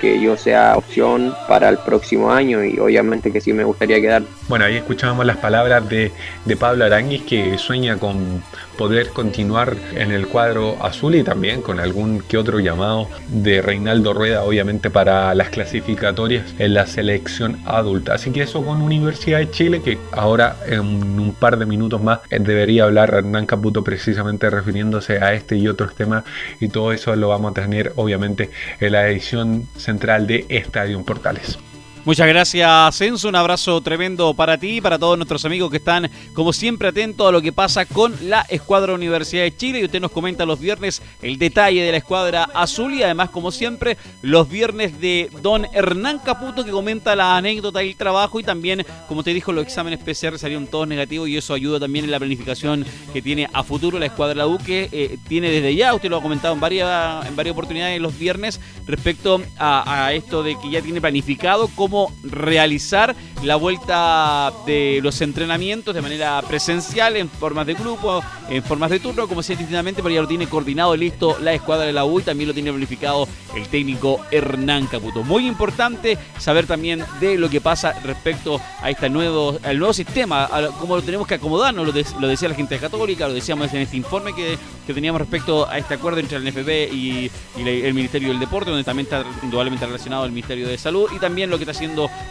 que 0.00 0.20
yo 0.20 0.36
sea 0.36 0.76
opción 0.76 1.34
para 1.48 1.70
el 1.70 1.78
próximo 1.78 2.30
año 2.30 2.62
y 2.62 2.78
obviamente 2.78 3.32
que 3.32 3.40
sí 3.40 3.54
me 3.54 3.64
gustaría 3.64 4.00
quedar. 4.02 4.22
Bueno, 4.48 4.66
ahí 4.66 4.76
escuchábamos 4.76 5.24
las 5.24 5.38
palabras 5.38 5.88
de, 5.88 6.12
de 6.44 6.56
Pablo 6.56 6.84
Aranguis 6.84 7.22
que 7.22 7.56
sueña 7.56 7.96
con 7.96 8.42
poder 8.82 9.10
continuar 9.10 9.76
en 9.94 10.10
el 10.10 10.26
cuadro 10.26 10.76
azul 10.84 11.14
y 11.14 11.22
también 11.22 11.62
con 11.62 11.78
algún 11.78 12.20
que 12.20 12.36
otro 12.36 12.58
llamado 12.58 13.08
de 13.28 13.62
Reinaldo 13.62 14.12
Rueda, 14.12 14.42
obviamente 14.42 14.90
para 14.90 15.32
las 15.36 15.50
clasificatorias 15.50 16.52
en 16.58 16.74
la 16.74 16.88
selección 16.88 17.60
adulta. 17.64 18.14
Así 18.14 18.32
que 18.32 18.42
eso 18.42 18.64
con 18.64 18.82
Universidad 18.82 19.38
de 19.38 19.52
Chile, 19.52 19.82
que 19.82 19.98
ahora 20.10 20.56
en 20.66 20.80
un 20.80 21.32
par 21.32 21.58
de 21.58 21.64
minutos 21.64 22.02
más 22.02 22.22
debería 22.28 22.82
hablar 22.82 23.14
Hernán 23.14 23.46
Caputo 23.46 23.84
precisamente 23.84 24.50
refiriéndose 24.50 25.18
a 25.18 25.32
este 25.32 25.54
y 25.54 25.68
otros 25.68 25.94
temas 25.94 26.24
y 26.58 26.66
todo 26.66 26.90
eso 26.90 27.14
lo 27.14 27.28
vamos 27.28 27.52
a 27.52 27.62
tener 27.62 27.92
obviamente 27.94 28.50
en 28.80 28.90
la 28.90 29.08
edición 29.08 29.68
central 29.76 30.26
de 30.26 30.44
Estadio 30.48 31.00
Portales. 31.04 31.56
Muchas 32.04 32.26
gracias, 32.26 32.96
Censo. 32.96 33.28
Un 33.28 33.36
abrazo 33.36 33.80
tremendo 33.80 34.34
para 34.34 34.58
ti 34.58 34.78
y 34.78 34.80
para 34.80 34.98
todos 34.98 35.16
nuestros 35.16 35.44
amigos 35.44 35.70
que 35.70 35.76
están, 35.76 36.10
como 36.34 36.52
siempre, 36.52 36.88
atentos 36.88 37.28
a 37.28 37.30
lo 37.30 37.40
que 37.40 37.52
pasa 37.52 37.86
con 37.86 38.12
la 38.28 38.40
Escuadra 38.48 38.92
Universidad 38.92 39.44
de 39.44 39.56
Chile. 39.56 39.78
Y 39.78 39.84
usted 39.84 40.00
nos 40.00 40.10
comenta 40.10 40.44
los 40.44 40.58
viernes 40.58 41.00
el 41.22 41.38
detalle 41.38 41.80
de 41.84 41.92
la 41.92 41.98
Escuadra 41.98 42.48
Azul 42.54 42.94
y 42.94 43.04
además, 43.04 43.30
como 43.30 43.52
siempre, 43.52 43.96
los 44.20 44.48
viernes 44.48 45.00
de 45.00 45.30
don 45.42 45.64
Hernán 45.72 46.18
Caputo 46.18 46.64
que 46.64 46.72
comenta 46.72 47.14
la 47.14 47.36
anécdota 47.36 47.78
del 47.78 47.94
trabajo 47.94 48.40
y 48.40 48.42
también, 48.42 48.84
como 49.06 49.22
te 49.22 49.32
dijo, 49.32 49.52
los 49.52 49.64
exámenes 49.64 50.00
PCR 50.00 50.40
salieron 50.40 50.66
todos 50.66 50.88
negativos 50.88 51.28
y 51.28 51.36
eso 51.36 51.54
ayuda 51.54 51.78
también 51.78 52.04
en 52.04 52.10
la 52.10 52.18
planificación 52.18 52.84
que 53.12 53.22
tiene 53.22 53.48
a 53.52 53.62
futuro 53.62 54.00
la 54.00 54.06
Escuadra 54.06 54.48
U 54.48 54.58
que 54.58 54.88
eh, 54.90 55.18
tiene 55.28 55.50
desde 55.50 55.76
ya, 55.76 55.94
usted 55.94 56.10
lo 56.10 56.16
ha 56.16 56.22
comentado 56.22 56.52
en 56.52 56.60
varias, 56.60 57.26
en 57.26 57.36
varias 57.36 57.52
oportunidades 57.52 58.00
los 58.00 58.18
viernes, 58.18 58.60
respecto 58.88 59.40
a, 59.56 60.06
a 60.06 60.12
esto 60.14 60.42
de 60.42 60.58
que 60.58 60.68
ya 60.68 60.82
tiene 60.82 61.00
planificado 61.00 61.68
cómo 61.76 61.91
realizar 62.22 63.14
la 63.42 63.56
vuelta 63.56 64.52
de 64.66 65.00
los 65.02 65.20
entrenamientos 65.20 65.94
de 65.94 66.00
manera 66.00 66.40
presencial, 66.42 67.16
en 67.16 67.28
formas 67.28 67.66
de 67.66 67.74
grupo, 67.74 68.22
en 68.48 68.62
formas 68.62 68.90
de 68.90 69.00
turno, 69.00 69.26
como 69.26 69.40
decía 69.40 69.56
distintivamente, 69.56 70.02
pero 70.02 70.14
ya 70.14 70.22
lo 70.22 70.28
tiene 70.28 70.46
coordinado 70.46 70.94
listo 70.96 71.36
la 71.40 71.52
escuadra 71.52 71.86
de 71.86 71.92
la 71.92 72.04
U 72.04 72.20
y 72.20 72.22
también 72.22 72.48
lo 72.48 72.54
tiene 72.54 72.70
planificado 72.70 73.26
el 73.56 73.68
técnico 73.68 74.20
Hernán 74.30 74.86
Caputo. 74.86 75.24
Muy 75.24 75.46
importante 75.46 76.18
saber 76.38 76.66
también 76.66 77.04
de 77.20 77.36
lo 77.36 77.50
que 77.50 77.60
pasa 77.60 77.92
respecto 78.04 78.60
a 78.80 78.90
este 78.90 79.10
nuevo, 79.10 79.58
al 79.62 79.78
nuevo 79.78 79.92
sistema, 79.92 80.44
a 80.44 80.68
cómo 80.78 80.96
lo 80.96 81.02
tenemos 81.02 81.26
que 81.26 81.34
acomodarnos, 81.34 81.86
lo, 81.86 82.20
lo, 82.20 82.28
decía 82.28 82.48
la 82.48 82.54
gente 82.54 82.78
católica, 82.78 83.26
lo 83.26 83.34
decíamos 83.34 83.72
en 83.74 83.82
este 83.82 83.96
informe 83.96 84.34
que, 84.34 84.58
que 84.86 84.94
teníamos 84.94 85.20
respecto 85.20 85.68
a 85.68 85.78
este 85.78 85.94
acuerdo 85.94 86.20
entre 86.20 86.38
el 86.38 86.44
NFP 86.44 86.92
y, 86.92 87.30
y 87.56 87.68
el 87.68 87.94
Ministerio 87.94 88.28
del 88.28 88.38
Deporte, 88.38 88.70
donde 88.70 88.84
también 88.84 89.06
está 89.06 89.24
indudablemente 89.42 89.84
relacionado 89.86 90.24
el 90.24 90.32
Ministerio 90.32 90.68
de 90.68 90.78
Salud 90.78 91.10
y 91.14 91.18
también 91.18 91.50
lo 91.50 91.58
que 91.58 91.64
está 91.64 91.74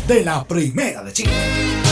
de 0.07 0.23
la 0.23 0.47
Primera 0.47 1.03
de 1.03 1.13
Chile. 1.13 1.88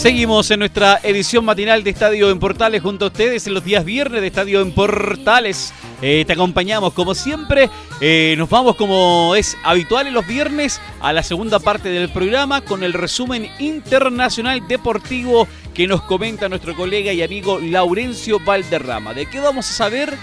Seguimos 0.00 0.50
en 0.50 0.60
nuestra 0.60 0.98
edición 1.02 1.44
matinal 1.44 1.84
de 1.84 1.90
Estadio 1.90 2.30
en 2.30 2.38
Portales 2.38 2.80
junto 2.80 3.04
a 3.04 3.08
ustedes 3.08 3.46
en 3.46 3.52
los 3.52 3.62
días 3.62 3.84
viernes 3.84 4.22
de 4.22 4.28
Estadio 4.28 4.62
en 4.62 4.72
Portales. 4.72 5.74
Eh, 6.00 6.24
te 6.26 6.32
acompañamos 6.32 6.94
como 6.94 7.14
siempre. 7.14 7.68
Eh, 8.00 8.34
nos 8.38 8.48
vamos 8.48 8.76
como 8.76 9.34
es 9.36 9.58
habitual 9.62 10.06
en 10.06 10.14
los 10.14 10.26
viernes 10.26 10.80
a 11.02 11.12
la 11.12 11.22
segunda 11.22 11.60
parte 11.60 11.90
del 11.90 12.08
programa 12.08 12.62
con 12.62 12.82
el 12.82 12.94
resumen 12.94 13.50
internacional 13.58 14.66
deportivo 14.66 15.46
que 15.74 15.86
nos 15.86 16.00
comenta 16.00 16.48
nuestro 16.48 16.74
colega 16.74 17.12
y 17.12 17.22
amigo 17.22 17.58
Laurencio 17.60 18.40
Valderrama. 18.40 19.12
¿De 19.12 19.26
qué 19.26 19.38
vamos 19.38 19.68
a 19.68 19.74
saber? 19.74 20.16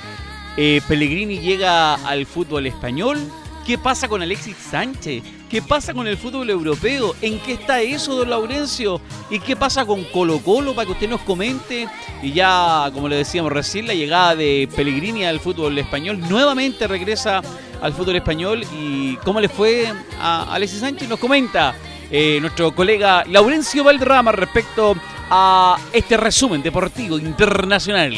Eh, 0.57 0.81
Pellegrini 0.87 1.37
llega 1.39 1.93
al 1.93 2.25
fútbol 2.25 2.65
español. 2.65 3.19
¿Qué 3.67 3.77
pasa 3.77 4.07
con 4.07 4.21
Alexis 4.21 4.55
Sánchez? 4.55 5.21
¿Qué 5.49 5.61
pasa 5.61 5.93
con 5.93 6.07
el 6.07 6.15
fútbol 6.15 6.49
europeo? 6.49 7.13
¿En 7.21 7.37
qué 7.39 7.51
está 7.51 7.81
eso, 7.81 8.15
don 8.15 8.29
Laurencio? 8.29 9.01
¿Y 9.29 9.41
qué 9.41 9.57
pasa 9.57 9.85
con 9.85 10.05
Colo 10.05 10.39
Colo 10.39 10.73
para 10.73 10.85
que 10.85 10.93
usted 10.93 11.09
nos 11.09 11.19
comente? 11.19 11.85
Y 12.21 12.31
ya, 12.31 12.89
como 12.93 13.09
le 13.09 13.17
decíamos 13.17 13.51
recién, 13.51 13.85
la 13.85 13.93
llegada 13.93 14.37
de 14.37 14.69
Pellegrini 14.73 15.25
al 15.25 15.41
fútbol 15.41 15.77
español 15.77 16.17
nuevamente 16.29 16.87
regresa 16.87 17.41
al 17.81 17.91
fútbol 17.91 18.15
español. 18.15 18.63
¿Y 18.71 19.17
cómo 19.17 19.41
le 19.41 19.49
fue 19.49 19.91
a 20.17 20.43
Alexis 20.53 20.79
Sánchez? 20.79 21.09
Nos 21.09 21.19
comenta 21.19 21.75
eh, 22.09 22.37
nuestro 22.39 22.73
colega 22.73 23.25
Laurencio 23.25 23.83
Valderrama 23.83 24.31
respecto 24.31 24.95
a 25.29 25.77
este 25.91 26.15
resumen 26.15 26.63
deportivo 26.63 27.19
internacional. 27.19 28.13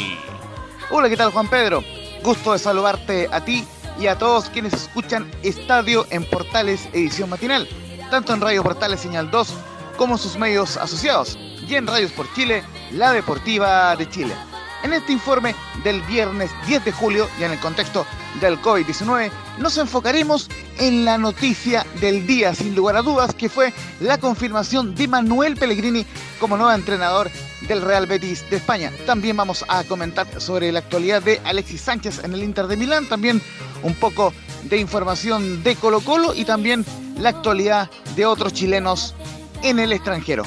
Hola, 0.91 1.09
¿qué 1.09 1.17
tal 1.17 1.31
Juan 1.31 1.47
Pedro? 1.47 1.83
Gusto 2.21 2.53
de 2.53 2.59
saludarte 2.59 3.27
a 3.31 3.43
ti 3.43 3.65
y 3.99 4.07
a 4.07 4.17
todos 4.17 4.49
quienes 4.49 4.73
escuchan 4.73 5.29
Estadio 5.43 6.05
en 6.09 6.23
Portales 6.23 6.87
edición 6.93 7.29
matinal, 7.29 7.67
tanto 8.09 8.33
en 8.33 8.41
Radio 8.41 8.63
Portales 8.63 9.01
Señal 9.01 9.29
2 9.29 9.53
como 9.97 10.17
sus 10.17 10.37
medios 10.37 10.77
asociados, 10.77 11.37
y 11.67 11.75
en 11.75 11.85
Radios 11.85 12.11
por 12.13 12.33
Chile, 12.33 12.63
la 12.91 13.11
Deportiva 13.11 13.95
de 13.97 14.09
Chile. 14.09 14.33
En 14.81 14.93
este 14.93 15.11
informe 15.11 15.55
del 15.83 16.01
viernes 16.03 16.51
10 16.65 16.85
de 16.85 16.91
julio 16.91 17.27
y 17.39 17.43
en 17.43 17.51
el 17.51 17.59
contexto 17.59 18.05
del 18.39 18.61
COVID-19, 18.61 19.29
nos 19.57 19.77
enfocaremos 19.77 20.49
en 20.77 21.03
la 21.03 21.17
noticia 21.17 21.85
del 21.99 22.25
día, 22.25 22.55
sin 22.55 22.75
lugar 22.75 22.95
a 22.95 23.01
dudas, 23.01 23.35
que 23.35 23.49
fue 23.49 23.73
la 23.99 24.17
confirmación 24.17 24.95
de 24.95 25.09
Manuel 25.09 25.57
Pellegrini 25.57 26.05
como 26.39 26.55
nuevo 26.55 26.71
entrenador 26.71 27.29
del 27.67 27.81
Real 27.81 28.07
Betis 28.07 28.49
de 28.49 28.55
España. 28.57 28.91
También 29.05 29.35
vamos 29.35 29.65
a 29.67 29.83
comentar 29.83 30.27
sobre 30.39 30.71
la 30.71 30.79
actualidad 30.79 31.21
de 31.21 31.41
Alexis 31.43 31.81
Sánchez 31.81 32.23
en 32.23 32.33
el 32.33 32.43
Inter 32.43 32.67
de 32.67 32.77
Milán, 32.77 33.07
también 33.07 33.41
un 33.83 33.95
poco 33.95 34.33
de 34.63 34.77
información 34.77 35.61
de 35.61 35.75
Colo 35.75 35.99
Colo 35.99 36.33
y 36.33 36.45
también 36.45 36.85
la 37.17 37.29
actualidad 37.29 37.89
de 38.15 38.25
otros 38.25 38.53
chilenos 38.53 39.13
en 39.61 39.79
el 39.79 39.91
extranjero. 39.91 40.43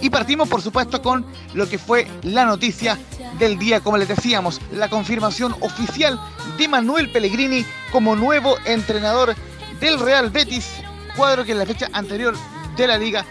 Y 0.00 0.10
partimos, 0.10 0.48
por 0.48 0.62
supuesto, 0.62 1.02
con 1.02 1.26
lo 1.54 1.68
que 1.68 1.78
fue 1.78 2.06
la 2.22 2.44
noticia 2.44 2.98
del 3.38 3.58
día, 3.58 3.80
como 3.80 3.98
les 3.98 4.08
decíamos, 4.08 4.60
la 4.72 4.88
confirmación 4.88 5.54
oficial 5.60 6.18
de 6.58 6.68
Manuel 6.68 7.10
Pellegrini 7.10 7.64
como 7.92 8.16
nuevo 8.16 8.56
entrenador 8.64 9.34
del 9.80 9.98
Real 9.98 10.30
Betis, 10.30 10.68
cuadro 11.16 11.44
que 11.44 11.52
en 11.52 11.58
la 11.58 11.66
fecha 11.66 11.88
anterior 11.92 12.34
de 12.76 12.86
la 12.86 12.98
liga 12.98 13.24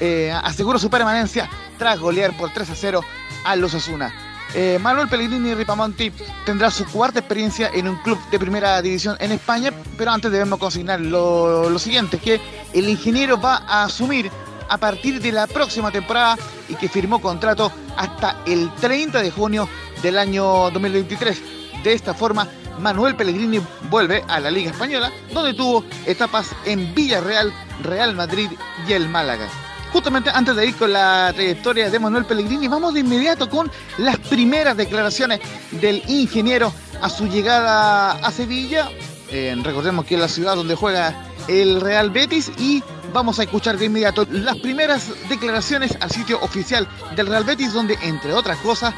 eh, 0.00 0.32
aseguró 0.44 0.78
su 0.78 0.90
permanencia 0.90 1.48
tras 1.78 1.98
golear 1.98 2.36
por 2.36 2.52
3 2.52 2.70
a 2.70 2.74
0 2.74 3.04
a 3.44 3.56
los 3.56 3.74
Asuna. 3.74 4.12
eh, 4.54 4.78
Manuel 4.80 5.08
Pellegrini 5.08 5.54
Ripamonti 5.54 6.12
tendrá 6.44 6.70
su 6.70 6.84
cuarta 6.86 7.20
experiencia 7.20 7.70
en 7.72 7.88
un 7.88 7.96
club 7.96 8.18
de 8.30 8.38
primera 8.38 8.80
división 8.82 9.16
en 9.20 9.32
España, 9.32 9.72
pero 9.96 10.10
antes 10.10 10.30
debemos 10.30 10.58
consignar 10.58 11.00
lo, 11.00 11.70
lo 11.70 11.78
siguiente, 11.78 12.18
que 12.18 12.40
el 12.74 12.88
ingeniero 12.88 13.40
va 13.40 13.62
a 13.66 13.84
asumir 13.84 14.30
a 14.70 14.78
partir 14.78 15.20
de 15.20 15.32
la 15.32 15.46
próxima 15.46 15.90
temporada 15.90 16.38
y 16.68 16.76
que 16.76 16.88
firmó 16.88 17.20
contrato 17.20 17.70
hasta 17.96 18.42
el 18.46 18.72
30 18.76 19.20
de 19.20 19.30
junio 19.30 19.68
del 20.00 20.16
año 20.16 20.70
2023. 20.70 21.42
De 21.82 21.92
esta 21.92 22.14
forma, 22.14 22.48
Manuel 22.78 23.16
Pellegrini 23.16 23.60
vuelve 23.90 24.24
a 24.28 24.40
la 24.40 24.50
Liga 24.50 24.70
Española, 24.70 25.12
donde 25.34 25.54
tuvo 25.54 25.84
etapas 26.06 26.50
en 26.64 26.94
Villarreal, 26.94 27.52
Real 27.82 28.14
Madrid 28.14 28.50
y 28.88 28.92
el 28.92 29.08
Málaga. 29.08 29.48
Justamente 29.92 30.30
antes 30.32 30.54
de 30.54 30.66
ir 30.66 30.76
con 30.76 30.92
la 30.92 31.32
trayectoria 31.34 31.90
de 31.90 31.98
Manuel 31.98 32.24
Pellegrini, 32.24 32.68
vamos 32.68 32.94
de 32.94 33.00
inmediato 33.00 33.50
con 33.50 33.70
las 33.98 34.18
primeras 34.18 34.76
declaraciones 34.76 35.40
del 35.72 36.02
ingeniero 36.06 36.72
a 37.02 37.08
su 37.08 37.26
llegada 37.26 38.12
a 38.12 38.30
Sevilla. 38.30 38.88
Eh, 39.32 39.56
recordemos 39.64 40.04
que 40.04 40.14
es 40.14 40.20
la 40.20 40.28
ciudad 40.28 40.54
donde 40.54 40.76
juega 40.76 41.26
el 41.48 41.80
Real 41.80 42.10
Betis 42.10 42.52
y 42.56 42.84
vamos 43.12 43.38
a 43.38 43.42
escuchar 43.42 43.78
de 43.78 43.86
inmediato 43.86 44.26
las 44.30 44.56
primeras 44.58 45.10
declaraciones 45.28 45.96
al 46.00 46.10
sitio 46.10 46.40
oficial 46.40 46.88
del 47.16 47.26
Real 47.26 47.44
Betis, 47.44 47.72
donde 47.72 47.98
entre 48.02 48.32
otras 48.32 48.58
cosas 48.58 48.94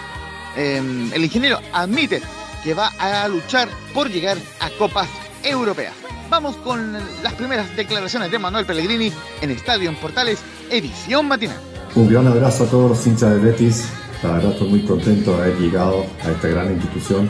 eh, 0.56 1.10
el 1.12 1.24
ingeniero 1.24 1.60
admite 1.72 2.22
que 2.62 2.74
va 2.74 2.92
a 2.98 3.26
luchar 3.28 3.68
por 3.92 4.08
llegar 4.08 4.38
a 4.60 4.70
copas 4.70 5.08
europeas. 5.42 5.94
Vamos 6.30 6.56
con 6.58 6.92
las 7.22 7.34
primeras 7.34 7.74
declaraciones 7.76 8.30
de 8.30 8.38
Manuel 8.38 8.64
Pellegrini 8.64 9.12
en 9.40 9.50
Estadio 9.50 9.90
en 9.90 9.96
Portales, 9.96 10.40
edición 10.70 11.28
matinal. 11.28 11.58
Un 11.94 12.08
gran 12.08 12.26
abrazo 12.26 12.64
a 12.64 12.66
todos 12.68 12.90
los 12.90 13.06
hinchas 13.06 13.32
de 13.32 13.38
Betis. 13.38 13.88
La 14.22 14.32
verdad 14.34 14.52
estoy 14.52 14.68
muy 14.68 14.82
contento 14.84 15.36
de 15.36 15.42
haber 15.42 15.58
llegado 15.58 16.06
a 16.24 16.30
esta 16.30 16.48
gran 16.48 16.72
institución. 16.72 17.28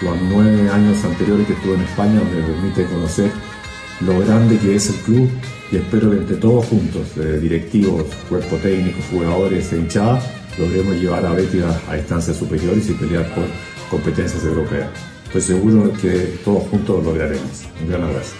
Los 0.00 0.16
nueve 0.22 0.70
años 0.70 1.04
anteriores 1.04 1.46
que 1.46 1.52
estuve 1.52 1.74
en 1.74 1.82
España 1.82 2.20
me 2.20 2.42
permite 2.42 2.86
conocer 2.86 3.30
lo 4.00 4.18
grande 4.20 4.58
que 4.58 4.76
es 4.76 4.88
el 4.88 4.96
club 5.00 5.30
y 5.70 5.76
espero 5.76 6.10
que 6.10 6.16
entre 6.16 6.36
todos 6.36 6.66
juntos, 6.66 7.06
eh, 7.16 7.38
directivos, 7.40 8.04
cuerpo 8.28 8.56
técnico, 8.56 8.98
jugadores 9.10 9.72
hinchadas, 9.72 10.24
logremos 10.58 10.96
llevar 10.96 11.24
a 11.24 11.32
Betis 11.32 11.62
a, 11.62 11.92
a 11.92 11.96
instancias 11.96 12.36
superiores 12.36 12.88
y 12.88 12.94
pelear 12.94 13.26
por 13.34 13.44
competencias 13.88 14.42
europeas. 14.44 14.90
Estoy 15.26 15.42
seguro 15.42 15.92
que 15.92 16.38
todos 16.44 16.68
juntos 16.68 16.96
lo 17.04 17.12
lograremos. 17.12 17.64
Un 17.80 17.88
gran 17.88 18.02
abrazo. 18.02 18.34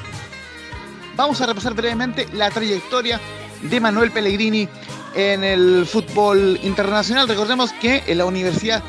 Vamos 1.16 1.40
a 1.40 1.46
repasar 1.46 1.74
brevemente 1.74 2.26
la 2.32 2.50
trayectoria 2.50 3.20
de 3.62 3.80
Manuel 3.80 4.10
Pellegrini 4.10 4.68
en 5.14 5.44
el 5.44 5.86
fútbol 5.86 6.58
internacional. 6.62 7.28
Recordemos 7.28 7.72
que 7.74 8.02
en 8.06 8.18
la 8.18 8.24
Universidad 8.24 8.82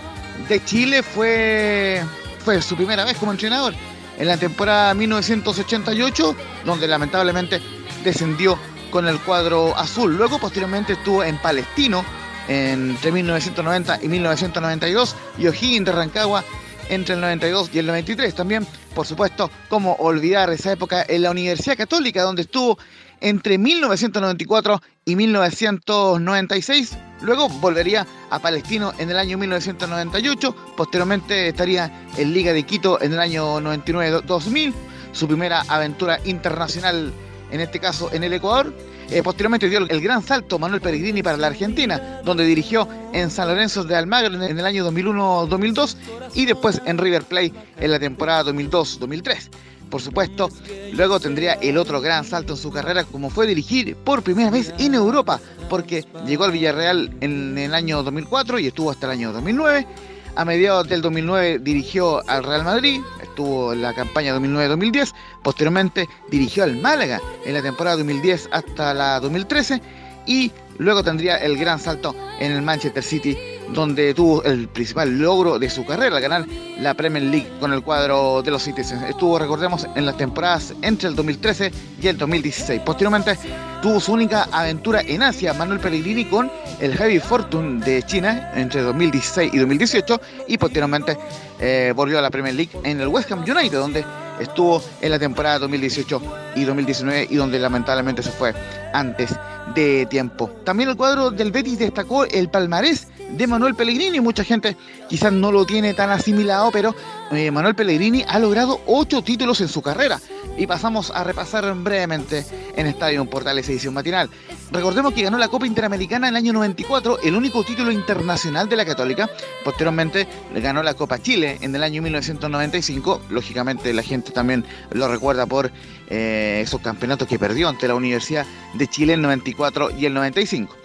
de 0.50 0.64
Chile 0.64 1.04
fue, 1.04 2.02
fue 2.44 2.62
su 2.62 2.76
primera 2.76 3.06
vez 3.06 3.18
como 3.18 3.32
entrenador 3.32 3.74
en 4.18 4.28
la 4.28 4.38
temporada 4.38 4.94
1988, 4.94 6.36
donde 6.66 6.88
lamentablemente 6.88 7.62
descendió 8.04 8.58
con 8.90 9.08
el 9.08 9.20
cuadro 9.20 9.78
azul. 9.78 10.16
Luego, 10.18 10.40
posteriormente, 10.40 10.94
estuvo 10.94 11.24
en 11.24 11.38
Palestino 11.38 12.04
entre 12.48 13.12
1990 13.12 14.00
y 14.04 14.08
1992 14.08 15.16
y 15.38 15.48
O'Higgins 15.48 15.86
de 15.86 15.92
Rancagua 15.92 16.44
entre 16.90 17.16
el 17.16 17.22
92 17.22 17.70
y 17.74 17.80
el 17.80 17.88
93. 17.88 18.36
También, 18.36 18.68
por 18.94 19.08
supuesto, 19.08 19.50
cómo 19.70 19.94
olvidar 19.94 20.50
esa 20.50 20.74
época 20.74 21.06
en 21.08 21.24
la 21.24 21.32
Universidad 21.32 21.78
Católica, 21.78 22.22
donde 22.24 22.42
estuvo 22.44 22.78
entre 23.22 23.58
1994 23.58 24.82
y 25.06 25.16
1996. 25.16 26.98
Luego 27.22 27.48
volvería 27.50 28.06
a 28.30 28.40
Palestino 28.40 28.94
en 28.98 29.10
el 29.10 29.18
año 29.18 29.38
1998. 29.38 30.56
Posteriormente 30.76 31.48
estaría 31.48 32.08
en 32.18 32.34
Liga 32.34 32.52
de 32.52 32.64
Quito 32.64 33.02
en 33.02 33.14
el 33.14 33.20
año 33.20 33.62
99-2000. 33.62 34.74
Su 35.14 35.28
primera 35.28 35.64
aventura 35.68 36.20
internacional, 36.26 37.14
en 37.52 37.62
este 37.62 37.80
caso 37.80 38.10
en 38.14 38.24
el 38.24 38.34
Ecuador. 38.34 38.74
Eh, 39.10 39.22
posteriormente 39.24 39.70
dio 39.70 39.80
el 39.80 40.02
gran 40.02 40.24
salto 40.24 40.58
Manuel 40.58 40.82
Pellegrini 40.82 41.22
para 41.22 41.38
la 41.38 41.48
Argentina, 41.48 42.22
donde 42.24 42.46
dirigió 42.46 42.88
en 43.14 43.30
San 43.30 43.48
Lorenzo 43.48 43.84
de 43.84 43.96
Almagro 43.96 44.42
en 44.44 44.58
el 44.58 44.66
año 44.66 44.90
2001-2002 44.90 45.96
y 46.34 46.46
después 46.46 46.82
en 46.86 46.98
River 46.98 47.24
Plate 47.24 47.54
en 47.78 47.92
la 47.92 48.00
temporada 48.00 48.52
2002-2003 48.52 49.50
por 49.92 50.02
supuesto. 50.02 50.50
Luego 50.94 51.20
tendría 51.20 51.54
el 51.54 51.78
otro 51.78 52.02
gran 52.02 52.26
salto 52.26 52.54
en 52.54 52.58
su 52.58 52.72
carrera 52.72 53.04
como 53.04 53.30
fue 53.30 53.46
dirigir 53.46 53.96
por 53.98 54.24
primera 54.24 54.50
vez 54.50 54.74
en 54.80 54.96
Europa, 54.96 55.40
porque 55.70 56.06
llegó 56.26 56.46
al 56.46 56.52
Villarreal 56.52 57.16
en 57.22 57.58
el 57.58 57.76
año 57.76 58.02
2004 58.02 58.58
y 58.58 58.68
estuvo 58.68 58.90
hasta 58.90 59.06
el 59.08 59.12
año 59.12 59.34
2009. 59.34 59.86
A 60.34 60.46
mediados 60.46 60.88
del 60.88 61.02
2009 61.02 61.60
dirigió 61.60 62.28
al 62.28 62.44
Real 62.46 62.64
Madrid, 62.64 63.02
estuvo 63.32 63.74
en 63.74 63.82
la 63.82 63.94
campaña 63.94 64.36
2009-2010. 64.38 65.14
Posteriormente 65.42 66.08
dirigió 66.30 66.64
al 66.64 66.78
Málaga 66.78 67.20
en 67.46 67.54
la 67.54 67.62
temporada 67.62 67.98
2010 67.98 68.50
hasta 68.52 68.94
la 68.94 69.20
2013. 69.20 69.82
Y 70.28 70.52
luego 70.78 71.04
tendría 71.04 71.38
el 71.38 71.58
gran 71.58 71.80
salto 71.80 72.16
en 72.40 72.52
el 72.52 72.62
Manchester 72.62 73.04
City 73.04 73.38
donde 73.70 74.14
tuvo 74.14 74.44
el 74.44 74.68
principal 74.68 75.18
logro 75.20 75.60
de 75.60 75.70
su 75.70 75.86
carrera, 75.86 76.20
ganar 76.20 76.46
la 76.80 76.94
Premier 76.94 77.24
League 77.24 77.50
con 77.60 77.74
el 77.74 77.84
cuadro 77.84 78.42
de 78.42 78.52
los 78.52 78.64
Citizens. 78.64 79.04
Estuvo, 79.04 79.40
recordemos, 79.40 79.88
en 79.96 80.06
las 80.06 80.18
temporadas 80.18 80.74
entre 80.82 81.10
el 81.10 81.16
2013 81.16 81.72
y 82.02 82.08
el 82.08 82.18
2016. 82.18 82.82
Posteriormente 82.82 83.38
tuvo 83.82 84.00
su 84.00 84.14
única 84.14 84.48
aventura 84.52 85.02
en 85.02 85.24
Asia, 85.24 85.54
Manuel 85.54 85.80
Pellegrini, 85.80 86.26
con 86.26 86.52
el 86.80 86.96
Heavy 86.96 87.20
Fortune 87.20 87.84
de 87.84 88.04
China 88.04 88.52
entre 88.56 88.82
2016 88.82 89.54
y 89.54 89.58
2018 89.58 90.22
y 90.48 90.58
posteriormente 90.58 91.18
eh, 91.60 91.94
volvió 91.96 92.20
a 92.20 92.22
la 92.22 92.30
Premier 92.30 92.56
League 92.56 92.72
en 92.84 93.00
el 93.00 93.08
West 93.08 93.32
Ham 93.32 93.44
United, 93.44 93.78
donde 93.78 94.04
estuvo 94.40 94.82
en 95.02 95.12
la 95.12 95.20
temporada 95.20 95.60
2018 95.60 96.22
y 96.56 96.64
2019 96.64 97.28
y 97.30 97.36
donde 97.36 97.60
lamentablemente 97.60 98.24
se 98.24 98.32
fue 98.32 98.54
antes 98.94 99.32
de 99.76 100.06
tiempo. 100.08 100.50
También 100.64 100.90
el 100.90 100.98
cuadro 100.98 101.32
del 101.32 101.52
Betis 101.52 101.80
destacó 101.80 102.26
el 102.26 102.50
palmarés 102.50 103.08
de 103.32 103.48
Manuel 103.48 103.76
Pellegrini. 103.76 104.20
Mucha 104.20 104.44
gente 104.44 104.76
quizás 105.10 105.32
no 105.34 105.52
lo 105.52 105.66
tiene 105.66 105.94
tan 105.94 106.10
asimilado, 106.10 106.72
pero 106.72 106.96
eh, 107.32 107.52
Manuel 107.52 107.76
Pellegrini 107.76 108.24
ha 108.28 108.40
logrado 108.40 108.82
ocho 108.86 109.22
títulos 109.22 109.62
en 109.62 109.68
su 109.68 109.82
carrera. 109.82 110.20
Y 110.58 110.68
pasamos 110.68 111.12
a 111.12 111.24
repasar 111.24 111.74
brevemente 111.76 112.46
en 112.76 112.86
Estadio 112.88 113.24
Portales 113.30 113.68
Edición 113.70 113.94
Matinal. 113.94 114.30
Recordemos 114.72 115.14
que 115.14 115.24
ganó 115.24 115.38
la 115.38 115.48
Copa 115.48 115.66
Interamericana 115.66 116.28
en 116.28 116.34
el 116.34 116.38
año 116.38 116.54
94, 116.54 117.20
el 117.24 117.36
único 117.36 117.64
título 117.64 117.92
internacional 117.92 118.68
de 118.68 118.76
la 118.76 118.86
Católica. 118.86 119.30
Posteriormente 119.64 120.28
ganó 120.56 120.84
la 120.84 120.94
Copa 120.94 121.20
Chile 121.20 121.58
en 121.62 121.76
el 121.76 121.84
año 121.84 122.02
1995. 122.02 123.22
Lógicamente 123.30 123.94
la 123.94 124.04
gente 124.04 124.32
también 124.32 124.66
lo 124.92 125.08
recuerda 125.08 125.46
por 125.46 125.72
eh, 126.10 126.62
esos 126.64 126.82
campeonatos 126.82 127.28
que 127.28 127.40
perdió 127.40 127.70
ante 127.70 127.88
la 127.88 127.96
Universidad 127.96 128.46
de 128.74 128.88
Chile 128.88 129.14
en 129.14 129.20
el 129.20 129.24
94 129.24 129.92
y 129.98 130.06
el 130.06 130.14
95. 130.14 130.76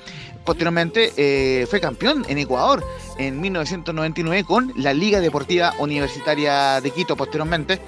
Posteriormente 0.47 1.13
eh, 1.17 1.67
fue 1.67 1.81
campeón 1.81 2.25
en 2.29 2.39
Ecuador 2.39 2.85
en 3.19 3.41
1999 3.41 4.45
con 4.45 4.73
la 4.77 4.95
Liga 4.95 5.21
Deportiva 5.21 5.75
Universitaria 5.81 6.81
de 6.81 6.91
Quito. 6.93 7.17
Posteriormente, 7.17 7.81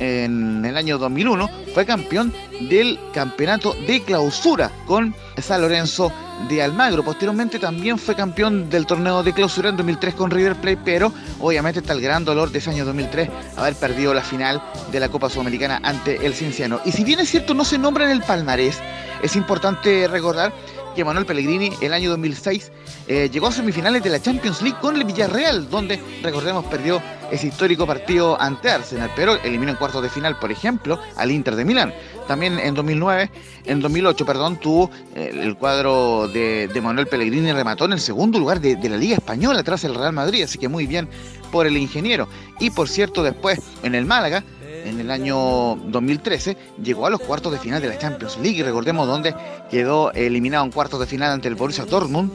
en 0.00 0.64
el 0.64 0.76
año 0.76 0.96
2001, 0.96 1.50
fue 1.74 1.84
campeón 1.84 2.32
del 2.70 2.98
campeonato 3.12 3.74
de 3.86 4.02
clausura 4.02 4.70
con 4.86 5.14
San 5.36 5.60
Lorenzo 5.60 6.10
de 6.48 6.62
Almagro. 6.62 7.04
Posteriormente 7.04 7.58
también 7.58 7.98
fue 7.98 8.14
campeón 8.14 8.70
del 8.70 8.86
torneo 8.86 9.22
de 9.22 9.34
clausura 9.34 9.68
en 9.68 9.76
2003 9.76 10.14
con 10.14 10.30
River 10.30 10.54
Plate, 10.56 10.78
pero 10.84 11.12
obviamente 11.40 11.80
está 11.80 11.92
el 11.92 12.00
gran 12.00 12.24
dolor 12.24 12.50
de 12.50 12.58
ese 12.58 12.70
año 12.70 12.84
2003 12.86 13.28
haber 13.56 13.74
perdido 13.74 14.14
la 14.14 14.22
final 14.22 14.62
de 14.90 15.00
la 15.00 15.10
Copa 15.10 15.28
Sudamericana 15.28 15.80
ante 15.82 16.24
el 16.24 16.32
Cienciano. 16.32 16.80
Y 16.84 16.92
si 16.92 17.04
bien 17.04 17.20
es 17.20 17.28
cierto 17.28 17.52
no 17.52 17.64
se 17.64 17.76
nombra 17.76 18.04
en 18.04 18.12
el 18.12 18.22
palmarés, 18.22 18.80
es 19.22 19.36
importante 19.36 20.06
recordar 20.08 20.52
que 20.98 21.04
Manuel 21.04 21.26
Pellegrini 21.26 21.70
el 21.80 21.92
año 21.92 22.10
2006 22.10 22.72
eh, 23.06 23.30
llegó 23.32 23.46
a 23.46 23.52
semifinales 23.52 24.02
de 24.02 24.10
la 24.10 24.20
Champions 24.20 24.60
League 24.62 24.78
con 24.80 24.96
el 24.96 25.04
Villarreal, 25.04 25.70
donde 25.70 26.02
recordemos 26.24 26.64
perdió 26.64 27.00
ese 27.30 27.46
histórico 27.46 27.86
partido 27.86 28.36
ante 28.40 28.68
Arsenal, 28.68 29.08
pero 29.14 29.36
eliminó 29.44 29.70
en 29.70 29.76
cuartos 29.76 30.02
de 30.02 30.08
final, 30.08 30.36
por 30.40 30.50
ejemplo, 30.50 30.98
al 31.14 31.30
Inter 31.30 31.54
de 31.54 31.64
Milán. 31.64 31.94
También 32.26 32.58
en 32.58 32.74
2009, 32.74 33.30
en 33.66 33.78
2008, 33.78 34.26
perdón, 34.26 34.56
tuvo 34.56 34.90
eh, 35.14 35.30
el 35.40 35.54
cuadro 35.54 36.26
de, 36.26 36.68
Manuel 36.82 37.06
Pellegrini 37.06 37.52
remató 37.52 37.84
en 37.84 37.92
el 37.92 38.00
segundo 38.00 38.40
lugar 38.40 38.60
de, 38.60 38.76
la 38.88 38.96
Liga 38.96 39.14
Española 39.14 39.62
tras 39.62 39.84
el 39.84 39.94
Real 39.94 40.12
Madrid, 40.12 40.42
así 40.42 40.58
que 40.58 40.66
muy 40.66 40.88
bien 40.88 41.08
por 41.52 41.68
el 41.68 41.76
ingeniero. 41.76 42.28
Y 42.58 42.70
por 42.70 42.88
cierto, 42.88 43.22
después 43.22 43.60
en 43.84 43.94
el 43.94 44.04
Málaga 44.04 44.42
en 44.84 45.00
el 45.00 45.10
año 45.10 45.76
2013 45.76 46.56
llegó 46.82 47.06
a 47.06 47.10
los 47.10 47.20
cuartos 47.20 47.52
de 47.52 47.58
final 47.58 47.80
de 47.80 47.88
la 47.88 47.98
Champions 47.98 48.38
League. 48.38 48.62
Recordemos 48.62 49.06
dónde 49.06 49.34
quedó 49.70 50.12
eliminado 50.12 50.64
en 50.64 50.72
cuartos 50.72 51.00
de 51.00 51.06
final 51.06 51.32
ante 51.32 51.48
el 51.48 51.54
Borussia 51.54 51.84
Dortmund 51.84 52.30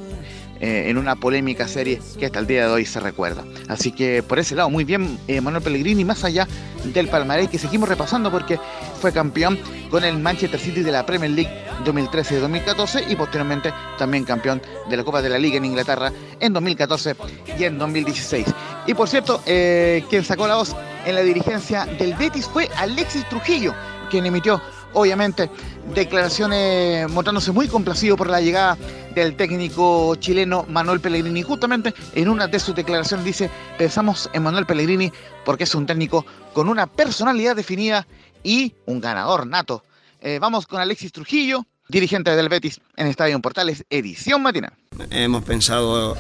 eh, 0.63 0.89
en 0.89 0.97
una 0.97 1.17
polémica 1.17 1.67
serie 1.67 1.99
que 2.17 2.25
hasta 2.25 2.39
el 2.39 2.47
día 2.47 2.67
de 2.67 2.71
hoy 2.71 2.85
se 2.85 3.01
recuerda. 3.01 3.43
Así 3.67 3.91
que 3.91 4.23
por 4.23 4.39
ese 4.39 4.55
lado, 4.55 4.69
muy 4.69 4.85
bien 4.85 5.19
eh, 5.27 5.41
Manuel 5.41 5.61
Pellegrini, 5.61 6.05
más 6.05 6.23
allá 6.23 6.47
del 6.85 7.09
palmarés 7.09 7.49
que 7.49 7.57
seguimos 7.57 7.89
repasando 7.89 8.31
porque 8.31 8.57
fue 9.01 9.11
campeón 9.11 9.59
con 9.91 10.05
el 10.05 10.17
Manchester 10.19 10.57
City 10.57 10.81
de 10.81 10.93
la 10.93 11.05
Premier 11.05 11.31
League 11.31 11.51
2013-2014 11.83 13.03
y 13.09 13.15
posteriormente 13.17 13.73
también 13.97 14.23
campeón 14.23 14.61
de 14.89 14.95
la 14.95 15.03
Copa 15.03 15.21
de 15.21 15.27
la 15.27 15.37
Liga 15.37 15.57
en 15.57 15.65
Inglaterra 15.65 16.13
en 16.39 16.53
2014 16.53 17.17
y 17.59 17.65
en 17.65 17.77
2016. 17.77 18.45
Y 18.87 18.93
por 18.93 19.09
cierto, 19.09 19.43
eh, 19.45 20.05
quien 20.09 20.23
sacó 20.23 20.47
la 20.47 20.55
voz 20.55 20.73
en 21.05 21.15
la 21.15 21.23
dirigencia 21.23 21.85
del 21.85 22.13
Betis 22.13 22.47
fue 22.47 22.69
Alexis 22.77 23.27
Trujillo, 23.27 23.75
quien 24.09 24.25
emitió 24.25 24.61
obviamente 24.93 25.49
declaraciones 25.93 27.09
mostrándose 27.09 27.51
muy 27.51 27.67
complacido 27.67 28.15
por 28.15 28.29
la 28.29 28.41
llegada 28.41 28.77
del 29.13 29.35
técnico 29.35 30.15
chileno 30.15 30.65
Manuel 30.69 30.99
Pellegrini. 30.99 31.43
Justamente 31.43 31.93
en 32.15 32.29
una 32.29 32.47
de 32.47 32.59
sus 32.59 32.75
declaraciones 32.75 33.25
dice, 33.25 33.49
pensamos 33.77 34.29
en 34.33 34.43
Manuel 34.43 34.65
Pellegrini 34.65 35.11
porque 35.45 35.65
es 35.65 35.75
un 35.75 35.85
técnico 35.85 36.25
con 36.53 36.69
una 36.69 36.87
personalidad 36.87 37.55
definida 37.55 38.07
y 38.43 38.73
un 38.85 39.01
ganador 39.01 39.45
nato. 39.47 39.83
Eh, 40.21 40.39
vamos 40.39 40.67
con 40.67 40.79
Alexis 40.79 41.11
Trujillo, 41.11 41.65
dirigente 41.89 42.35
del 42.35 42.49
Betis 42.49 42.79
en 42.95 43.07
Estadio 43.07 43.39
Portales, 43.39 43.85
edición 43.89 44.41
matinal. 44.41 44.73
Hemos 45.09 45.43
pensado 45.43 46.15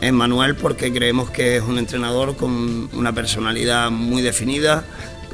en 0.00 0.14
Manuel 0.14 0.56
porque 0.56 0.92
creemos 0.92 1.30
que 1.30 1.56
es 1.56 1.62
un 1.62 1.78
entrenador 1.78 2.36
con 2.36 2.90
una 2.92 3.12
personalidad 3.12 3.90
muy 3.90 4.22
definida, 4.22 4.84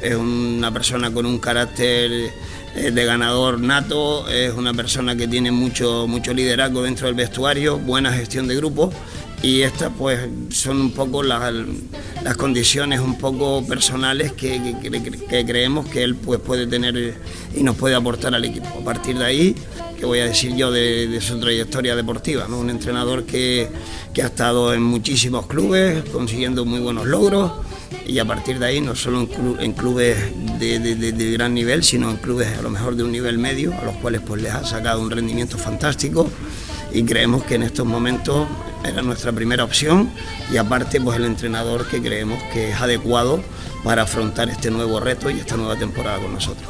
es 0.01 0.15
una 0.15 0.71
persona 0.71 1.11
con 1.11 1.25
un 1.25 1.39
carácter 1.39 2.31
de 2.75 3.05
ganador 3.05 3.59
nato, 3.59 4.27
es 4.29 4.53
una 4.53 4.73
persona 4.73 5.15
que 5.15 5.27
tiene 5.27 5.51
mucho, 5.51 6.07
mucho 6.07 6.33
liderazgo 6.33 6.83
dentro 6.83 7.07
del 7.07 7.15
vestuario, 7.15 7.77
buena 7.77 8.13
gestión 8.13 8.47
de 8.47 8.55
grupo 8.55 8.91
y 9.43 9.61
estas 9.61 9.91
pues 9.97 10.19
son 10.49 10.79
un 10.79 10.91
poco 10.91 11.23
las, 11.23 11.53
las 12.23 12.37
condiciones 12.37 12.99
un 12.99 13.17
poco 13.17 13.65
personales 13.65 14.33
que, 14.33 14.75
que, 14.81 15.45
creemos 15.45 15.87
que 15.87 16.03
él 16.03 16.15
pues 16.15 16.39
puede 16.39 16.67
tener 16.67 17.15
y 17.55 17.63
nos 17.63 17.75
puede 17.75 17.95
aportar 17.95 18.35
al 18.35 18.45
equipo. 18.45 18.67
A 18.79 18.83
partir 18.83 19.17
de 19.17 19.25
ahí, 19.25 19.55
que 19.97 20.05
voy 20.05 20.19
a 20.19 20.25
decir 20.25 20.55
yo 20.55 20.71
de, 20.71 21.19
su 21.21 21.39
trayectoria 21.39 21.95
deportiva, 21.95 22.47
¿no? 22.47 22.59
un 22.59 22.69
entrenador 22.69 23.23
que, 23.23 23.67
que 24.13 24.21
ha 24.21 24.27
estado 24.27 24.73
en 24.73 24.83
muchísimos 24.83 25.47
clubes 25.47 26.03
consiguiendo 26.11 26.63
muy 26.63 26.79
buenos 26.79 27.07
logros 27.07 27.51
y 28.05 28.19
a 28.19 28.25
partir 28.25 28.59
de 28.59 28.65
ahí 28.65 28.81
no 28.81 28.95
solo 28.95 29.27
en, 29.59 29.73
clubes 29.73 30.17
de, 30.59 31.33
gran 31.33 31.53
nivel, 31.53 31.83
sino 31.83 32.09
en 32.09 32.17
clubes 32.17 32.47
a 32.57 32.61
lo 32.61 32.69
mejor 32.69 32.95
de 32.95 33.03
un 33.03 33.11
nivel 33.11 33.37
medio, 33.37 33.73
a 33.79 33.85
los 33.85 33.95
cuales 33.97 34.21
pues 34.21 34.41
les 34.41 34.53
ha 34.53 34.65
sacado 34.65 35.01
un 35.01 35.11
rendimiento 35.11 35.57
fantástico 35.57 36.29
y 36.93 37.03
creemos 37.03 37.43
que 37.43 37.55
en 37.55 37.63
estos 37.63 37.85
momentos 37.85 38.47
era 38.83 39.01
nuestra 39.01 39.31
primera 39.31 39.63
opción 39.63 40.11
y 40.51 40.57
aparte 40.57 40.99
pues 40.99 41.17
el 41.17 41.25
entrenador 41.25 41.87
que 41.87 42.01
creemos 42.01 42.41
que 42.51 42.71
es 42.71 42.81
adecuado 42.81 43.41
para 43.83 44.03
afrontar 44.03 44.49
este 44.49 44.71
nuevo 44.71 44.99
reto 44.99 45.29
y 45.29 45.39
esta 45.39 45.55
nueva 45.57 45.75
temporada 45.75 46.19
con 46.19 46.33
nosotros. 46.33 46.67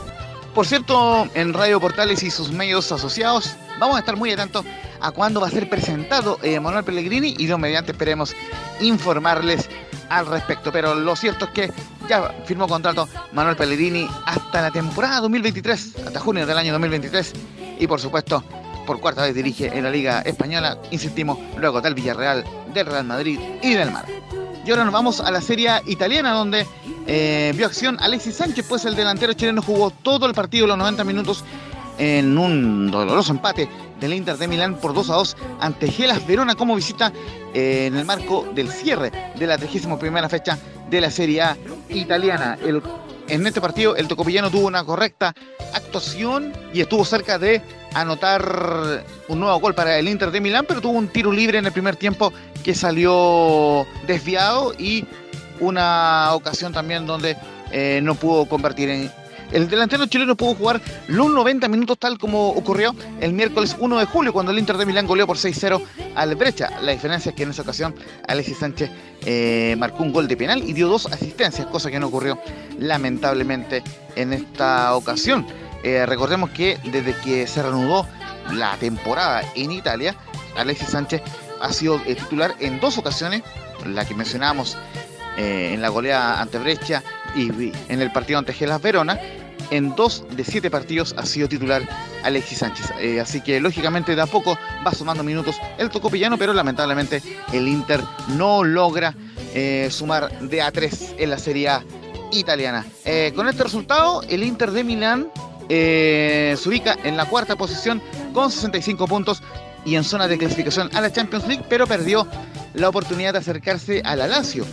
Por 0.53 0.67
cierto, 0.67 1.29
en 1.33 1.53
Radio 1.53 1.79
Portales 1.79 2.23
y 2.23 2.29
sus 2.29 2.51
medios 2.51 2.91
asociados 2.91 3.55
vamos 3.79 3.95
a 3.95 3.99
estar 3.99 4.17
muy 4.17 4.31
atentos 4.31 4.65
a 4.99 5.11
cuándo 5.11 5.39
va 5.41 5.47
a 5.47 5.49
ser 5.49 5.69
presentado 5.69 6.37
eh, 6.43 6.59
Manuel 6.59 6.83
Pellegrini 6.83 7.35
y 7.37 7.47
lo 7.47 7.57
mediante 7.57 7.93
esperemos 7.93 8.35
informarles 8.81 9.69
al 10.11 10.27
respecto. 10.27 10.71
Pero 10.71 10.93
lo 10.93 11.15
cierto 11.15 11.45
es 11.45 11.51
que 11.51 11.71
ya 12.07 12.33
firmó 12.45 12.67
contrato 12.67 13.07
Manuel 13.31 13.55
Pellegrini 13.55 14.07
hasta 14.25 14.61
la 14.61 14.71
temporada 14.71 15.21
2023, 15.21 15.95
hasta 16.05 16.19
junio 16.19 16.45
del 16.45 16.57
año 16.57 16.73
2023. 16.73 17.33
Y 17.79 17.87
por 17.87 17.99
supuesto, 17.99 18.43
por 18.85 18.99
cuarta 18.99 19.23
vez 19.23 19.33
dirige 19.33 19.67
en 19.75 19.83
la 19.83 19.89
Liga 19.89 20.21
Española, 20.21 20.77
insistimos, 20.91 21.39
luego 21.57 21.81
del 21.81 21.95
Villarreal, 21.95 22.43
del 22.73 22.85
Real 22.85 23.05
Madrid 23.05 23.39
y 23.63 23.73
del 23.73 23.91
Mar. 23.91 24.05
Y 24.65 24.69
ahora 24.69 24.83
nos 24.83 24.93
vamos 24.93 25.19
a 25.21 25.31
la 25.31 25.41
Serie 25.41 25.71
Italiana, 25.87 26.33
donde 26.33 26.67
eh, 27.07 27.51
vio 27.55 27.65
acción 27.65 27.97
Alexis 27.99 28.35
Sánchez, 28.35 28.65
pues 28.67 28.85
el 28.85 28.95
delantero 28.95 29.33
chileno 29.33 29.61
jugó 29.61 29.89
todo 29.89 30.27
el 30.27 30.33
partido, 30.33 30.67
los 30.67 30.77
90 30.77 31.03
minutos, 31.03 31.43
en 31.97 32.37
un 32.37 32.91
doloroso 32.91 33.31
empate 33.31 33.67
del 34.01 34.13
Inter 34.13 34.37
de 34.37 34.47
Milán 34.47 34.75
por 34.75 34.93
2 34.93 35.09
a 35.09 35.15
2 35.15 35.37
ante 35.61 35.89
Gelas 35.89 36.25
Verona 36.27 36.55
como 36.55 36.75
visita 36.75 37.13
eh, 37.53 37.85
en 37.85 37.95
el 37.95 38.03
marco 38.03 38.45
del 38.53 38.69
cierre 38.69 39.11
de 39.35 39.47
la 39.47 39.57
31 39.57 40.27
fecha 40.27 40.57
de 40.89 40.99
la 40.99 41.09
Serie 41.09 41.41
A 41.41 41.57
italiana. 41.87 42.57
en 43.29 43.47
este 43.47 43.61
partido 43.61 43.95
el 43.95 44.09
tocopillano 44.09 44.49
tuvo 44.49 44.67
una 44.67 44.83
correcta 44.83 45.33
actuación 45.73 46.51
y 46.73 46.81
estuvo 46.81 47.05
cerca 47.05 47.39
de 47.39 47.61
anotar 47.93 49.05
un 49.27 49.39
nuevo 49.39 49.59
gol 49.59 49.75
para 49.75 49.97
el 49.97 50.07
Inter 50.07 50.31
de 50.31 50.41
Milán, 50.41 50.65
pero 50.67 50.81
tuvo 50.81 50.97
un 50.97 51.07
tiro 51.07 51.31
libre 51.31 51.59
en 51.59 51.65
el 51.65 51.71
primer 51.71 51.95
tiempo 51.95 52.33
que 52.63 52.73
salió 52.73 53.85
desviado 54.07 54.73
y 54.77 55.05
una 55.59 56.33
ocasión 56.33 56.73
también 56.73 57.05
donde 57.05 57.37
eh, 57.71 57.99
no 58.03 58.15
pudo 58.15 58.45
convertir 58.45 58.89
en, 58.89 59.11
el 59.51 59.69
delantero 59.69 60.05
chileno 60.05 60.35
pudo 60.35 60.55
jugar 60.55 60.81
los 61.07 61.29
90 61.29 61.67
minutos 61.67 61.97
tal 61.97 62.17
como 62.17 62.49
ocurrió 62.49 62.95
el 63.19 63.33
miércoles 63.33 63.75
1 63.77 63.99
de 63.99 64.05
julio 64.05 64.33
cuando 64.33 64.51
el 64.51 64.59
Inter 64.59 64.77
de 64.77 64.85
Milán 64.85 65.07
goleó 65.07 65.27
por 65.27 65.37
6-0 65.37 65.81
al 66.15 66.35
Brecha. 66.35 66.69
La 66.81 66.91
diferencia 66.91 67.29
es 67.29 67.35
que 67.35 67.43
en 67.43 67.51
esa 67.51 67.61
ocasión 67.61 67.95
Alexis 68.27 68.57
Sánchez 68.57 68.89
eh, 69.25 69.75
marcó 69.77 70.03
un 70.03 70.13
gol 70.13 70.27
de 70.27 70.37
penal 70.37 70.63
y 70.63 70.73
dio 70.73 70.87
dos 70.87 71.05
asistencias, 71.07 71.67
cosa 71.67 71.91
que 71.91 71.99
no 71.99 72.07
ocurrió 72.07 72.39
lamentablemente 72.79 73.83
en 74.15 74.33
esta 74.33 74.95
ocasión. 74.95 75.45
Eh, 75.83 76.05
recordemos 76.05 76.51
que 76.51 76.77
desde 76.85 77.15
que 77.15 77.47
se 77.47 77.61
reanudó 77.61 78.07
la 78.51 78.75
temporada 78.77 79.43
en 79.55 79.71
Italia, 79.71 80.15
Alexis 80.55 80.89
Sánchez 80.89 81.21
ha 81.61 81.73
sido 81.73 82.01
eh, 82.05 82.15
titular 82.15 82.55
en 82.59 82.79
dos 82.79 82.97
ocasiones, 82.97 83.43
la 83.85 84.05
que 84.05 84.13
mencionábamos 84.13 84.77
en 85.37 85.81
la 85.81 85.87
goleada 85.87 86.41
ante 86.41 86.59
Brecha 86.59 87.01
y 87.35 87.71
en 87.87 88.01
el 88.01 88.11
partido 88.11 88.37
ante 88.37 88.53
Gelas 88.53 88.81
Verona, 88.81 89.17
en 89.71 89.95
dos 89.95 90.23
de 90.31 90.43
siete 90.43 90.69
partidos 90.69 91.15
ha 91.17 91.25
sido 91.25 91.47
titular 91.47 91.81
Alexis 92.23 92.59
Sánchez. 92.59 92.91
Eh, 92.99 93.19
así 93.19 93.41
que 93.41 93.59
lógicamente 93.59 94.15
de 94.15 94.21
a 94.21 94.27
poco 94.27 94.57
va 94.85 94.93
sumando 94.93 95.23
minutos 95.23 95.55
el 95.77 95.89
Tocopillano, 95.89 96.37
pero 96.37 96.53
lamentablemente 96.53 97.23
el 97.51 97.67
Inter 97.67 98.01
no 98.35 98.63
logra 98.63 99.15
eh, 99.55 99.87
sumar 99.89 100.29
de 100.39 100.61
a 100.61 100.71
tres 100.71 101.15
en 101.17 101.29
la 101.29 101.39
Serie 101.39 101.69
A 101.69 101.83
italiana. 102.31 102.85
Eh, 103.05 103.33
con 103.35 103.47
este 103.47 103.63
resultado, 103.63 104.21
el 104.29 104.43
Inter 104.43 104.71
de 104.71 104.83
Milán 104.83 105.27
se 105.69 106.61
ubica 106.65 106.97
en 107.05 107.15
la 107.15 107.23
cuarta 107.23 107.55
posición 107.55 108.01
con 108.33 108.51
65 108.51 109.07
puntos 109.07 109.41
y 109.85 109.95
en 109.95 110.03
zona 110.03 110.27
de 110.27 110.37
clasificación 110.37 110.89
a 110.93 110.99
la 110.99 111.13
Champions 111.13 111.47
League, 111.47 111.63
pero 111.69 111.87
perdió 111.87 112.27
la 112.73 112.89
oportunidad 112.89 113.31
de 113.31 113.39
acercarse 113.39 114.01
a 114.03 114.17
la 114.17 114.27
Lazio, 114.27 114.65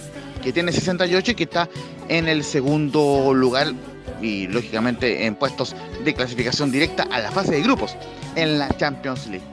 que 0.42 0.52
tiene 0.52 0.72
68 0.72 1.30
y 1.30 1.34
que 1.36 1.44
está 1.44 1.68
en 2.08 2.26
el 2.26 2.42
segundo 2.42 3.32
lugar 3.32 3.74
y 4.20 4.46
lógicamente 4.46 5.26
en 5.26 5.34
puestos 5.34 5.74
de 6.04 6.14
clasificación 6.14 6.70
directa 6.70 7.06
a 7.10 7.20
la 7.20 7.30
fase 7.30 7.52
de 7.52 7.62
grupos 7.62 7.96
en 8.34 8.58
la 8.58 8.68
Champions 8.76 9.26
League. 9.26 9.44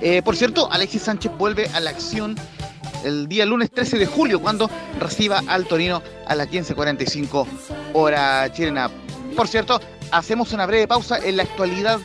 Eh, 0.00 0.22
por 0.22 0.36
cierto, 0.36 0.70
Alexis 0.70 1.02
Sánchez 1.02 1.32
vuelve 1.38 1.68
a 1.74 1.80
la 1.80 1.90
acción 1.90 2.36
el 3.04 3.28
día 3.28 3.46
lunes 3.46 3.70
13 3.70 3.98
de 3.98 4.06
julio 4.06 4.40
cuando 4.40 4.70
reciba 4.98 5.42
al 5.46 5.66
Torino 5.66 6.02
a 6.26 6.34
las 6.34 6.48
15.45 6.48 7.46
hora 7.94 8.52
chilena. 8.52 8.90
Por 9.36 9.48
cierto, 9.48 9.80
hacemos 10.10 10.52
una 10.52 10.66
breve 10.66 10.86
pausa 10.86 11.18
en 11.18 11.36
la 11.36 11.44
actualidad 11.44 11.98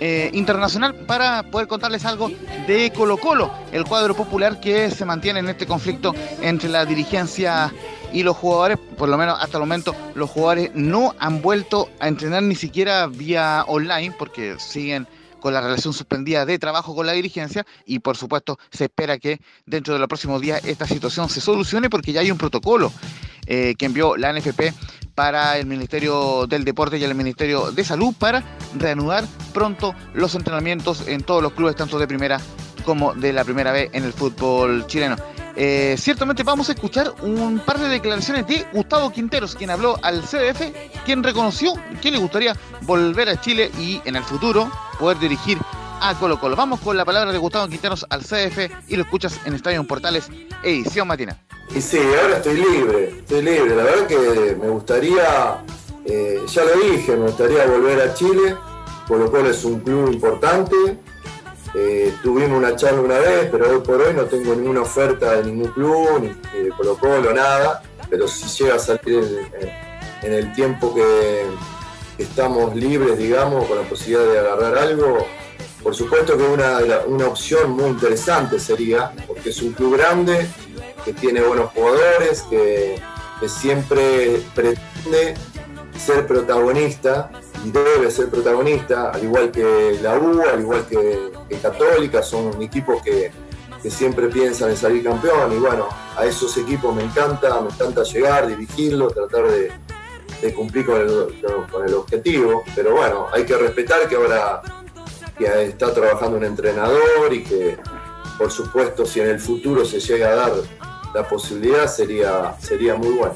eh, 0.00 0.30
internacional 0.32 0.94
para 0.94 1.42
poder 1.50 1.66
contarles 1.66 2.04
algo 2.04 2.30
de 2.68 2.92
Colo 2.94 3.16
Colo, 3.16 3.50
el 3.72 3.84
cuadro 3.84 4.14
popular 4.14 4.60
que 4.60 4.90
se 4.90 5.04
mantiene 5.04 5.40
en 5.40 5.48
este 5.48 5.66
conflicto 5.66 6.14
entre 6.40 6.68
la 6.68 6.84
dirigencia 6.84 7.72
y 8.12 8.22
los 8.22 8.36
jugadores, 8.36 8.78
por 8.96 9.08
lo 9.08 9.18
menos 9.18 9.38
hasta 9.40 9.58
el 9.58 9.62
momento, 9.62 9.94
los 10.14 10.30
jugadores 10.30 10.70
no 10.74 11.14
han 11.18 11.42
vuelto 11.42 11.90
a 12.00 12.08
entrenar 12.08 12.42
ni 12.42 12.54
siquiera 12.54 13.06
vía 13.06 13.64
online 13.66 14.14
porque 14.18 14.56
siguen 14.58 15.06
con 15.40 15.54
la 15.54 15.60
relación 15.60 15.92
suspendida 15.92 16.44
de 16.44 16.58
trabajo 16.58 16.94
con 16.94 17.06
la 17.06 17.12
dirigencia 17.12 17.64
y 17.86 18.00
por 18.00 18.16
supuesto 18.16 18.58
se 18.70 18.84
espera 18.84 19.18
que 19.18 19.40
dentro 19.66 19.94
de 19.94 20.00
los 20.00 20.08
próximos 20.08 20.40
días 20.40 20.64
esta 20.64 20.86
situación 20.86 21.28
se 21.28 21.40
solucione 21.40 21.88
porque 21.88 22.12
ya 22.12 22.20
hay 22.20 22.30
un 22.30 22.38
protocolo 22.38 22.92
eh, 23.46 23.74
que 23.78 23.86
envió 23.86 24.16
la 24.16 24.32
NFP 24.32 24.72
para 25.14 25.58
el 25.58 25.66
Ministerio 25.66 26.46
del 26.46 26.64
Deporte 26.64 26.98
y 26.98 27.04
el 27.04 27.14
Ministerio 27.14 27.72
de 27.72 27.84
Salud 27.84 28.14
para 28.18 28.44
reanudar 28.76 29.24
pronto 29.52 29.94
los 30.14 30.34
entrenamientos 30.34 31.08
en 31.08 31.22
todos 31.22 31.42
los 31.42 31.52
clubes, 31.52 31.74
tanto 31.74 31.98
de 31.98 32.06
primera 32.06 32.40
como 32.84 33.14
de 33.14 33.32
la 33.32 33.44
primera 33.44 33.72
vez 33.72 33.90
en 33.92 34.04
el 34.04 34.12
fútbol 34.12 34.86
chileno. 34.86 35.16
Eh, 35.60 35.96
ciertamente 35.98 36.44
vamos 36.44 36.68
a 36.68 36.72
escuchar 36.72 37.12
un 37.20 37.58
par 37.58 37.80
de 37.80 37.88
declaraciones 37.88 38.46
de 38.46 38.64
Gustavo 38.72 39.10
Quinteros, 39.10 39.56
quien 39.56 39.70
habló 39.70 39.98
al 40.02 40.22
CDF, 40.22 40.72
quien 41.04 41.24
reconoció 41.24 41.72
que 42.00 42.12
le 42.12 42.18
gustaría 42.18 42.56
volver 42.82 43.28
a 43.28 43.40
Chile 43.40 43.68
y 43.76 44.00
en 44.04 44.14
el 44.14 44.22
futuro 44.22 44.70
poder 45.00 45.18
dirigir 45.18 45.58
a 46.00 46.14
Colo 46.14 46.38
Colo. 46.38 46.54
Vamos 46.54 46.78
con 46.78 46.96
la 46.96 47.04
palabra 47.04 47.32
de 47.32 47.38
Gustavo 47.38 47.66
Quinteros 47.66 48.06
al 48.08 48.22
CDF 48.22 48.70
y 48.86 48.94
lo 48.94 49.02
escuchas 49.02 49.40
en 49.46 49.54
Estadio 49.54 49.82
Portales, 49.82 50.30
edición 50.62 51.08
matina. 51.08 51.36
Y 51.74 51.80
sí, 51.80 51.98
ahora 52.22 52.36
estoy 52.36 52.54
libre, 52.54 53.18
estoy 53.18 53.42
libre. 53.42 53.74
La 53.74 53.82
verdad 53.82 54.06
que 54.06 54.56
me 54.60 54.68
gustaría, 54.68 55.64
eh, 56.04 56.38
ya 56.46 56.62
lo 56.62 56.76
dije, 56.88 57.16
me 57.16 57.26
gustaría 57.26 57.66
volver 57.66 58.00
a 58.08 58.14
Chile. 58.14 58.54
Colo 59.08 59.28
Colo 59.28 59.50
es 59.50 59.64
un 59.64 59.80
club 59.80 60.12
importante, 60.12 60.76
Eh, 61.74 62.14
tuvimos 62.22 62.58
una 62.58 62.74
charla 62.76 63.00
una 63.00 63.18
vez, 63.18 63.48
pero 63.50 63.70
hoy 63.70 63.80
por 63.80 64.00
hoy 64.00 64.14
no 64.14 64.24
tengo 64.24 64.54
ninguna 64.54 64.82
oferta 64.82 65.36
de 65.36 65.44
ningún 65.44 65.70
club, 65.72 66.20
ni, 66.20 66.28
de 66.62 66.70
Colo 66.70 66.96
Colo, 66.96 67.32
nada. 67.32 67.82
Pero 68.08 68.26
si 68.26 68.46
llega 68.62 68.76
a 68.76 68.78
salir 68.78 69.48
en, 70.22 70.32
el 70.32 70.52
tiempo 70.54 70.94
que, 70.94 71.44
estamos 72.16 72.74
libres, 72.74 73.16
digamos, 73.18 73.66
con 73.66 73.76
la 73.76 73.88
posibilidad 73.88 74.32
de 74.32 74.38
agarrar 74.40 74.78
algo, 74.78 75.26
por 75.82 75.94
supuesto 75.94 76.36
que 76.36 76.42
una, 76.42 76.80
una 77.06 77.28
opción 77.28 77.70
muy 77.70 77.90
interesante 77.90 78.58
sería, 78.58 79.12
porque 79.26 79.50
es 79.50 79.62
un 79.62 79.72
club 79.72 79.96
grande, 79.96 80.48
que 81.04 81.12
tiene 81.12 81.42
buenos 81.42 81.70
jugadores, 81.72 82.42
que, 82.50 83.00
que 83.40 83.48
siempre 83.48 84.42
pretende 84.54 85.34
ser 85.96 86.26
protagonista 86.26 87.30
y 87.64 87.70
debe 87.70 88.10
ser 88.10 88.30
protagonista, 88.30 89.10
al 89.10 89.22
igual 89.22 89.50
que 89.50 89.98
la 90.02 90.18
U, 90.18 90.42
al 90.42 90.60
igual 90.60 90.86
que, 90.86 91.30
Católica, 91.56 92.22
son 92.22 92.60
equipos 92.62 93.02
que, 93.02 93.30
que, 93.82 93.90
siempre 93.90 94.28
piensan 94.28 94.70
en 94.70 94.76
salir 94.76 95.02
campeón 95.02 95.52
y 95.52 95.56
bueno, 95.56 95.88
a 96.16 96.24
esos 96.24 96.56
equipos 96.56 96.94
me 96.94 97.02
encanta, 97.02 97.60
me 97.60 97.70
encanta 97.70 98.02
llegar, 98.02 98.46
dirigirlos, 98.46 99.14
tratar 99.14 99.44
de, 99.50 99.72
cumplir 100.54 100.86
con 100.86 101.00
el, 101.00 101.40
con 101.70 101.86
el, 101.86 101.94
objetivo, 101.94 102.62
pero 102.74 102.94
bueno, 102.94 103.26
hay 103.32 103.44
que 103.44 103.56
respetar 103.56 104.08
que 104.08 104.16
ahora 104.16 104.62
que 105.36 105.64
está 105.64 105.92
trabajando 105.92 106.36
un 106.36 106.44
entrenador 106.44 107.32
y 107.32 107.42
que 107.42 107.78
por 108.38 108.50
supuesto 108.50 109.04
si 109.04 109.20
en 109.20 109.30
el 109.30 109.40
futuro 109.40 109.84
se 109.84 109.98
llega 109.98 110.28
a 110.28 110.34
dar 110.34 110.52
la 111.14 111.26
posibilidad 111.26 111.86
sería, 111.86 112.54
sería 112.60 112.94
muy 112.94 113.10
bueno. 113.10 113.34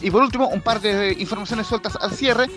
Y 0.00 0.10
por 0.10 0.22
último, 0.22 0.48
un 0.48 0.60
par 0.60 0.80
de 0.80 1.16
informaciones 1.18 1.66
sueltas 1.66 1.96
al 2.00 2.12
cierre. 2.12 2.48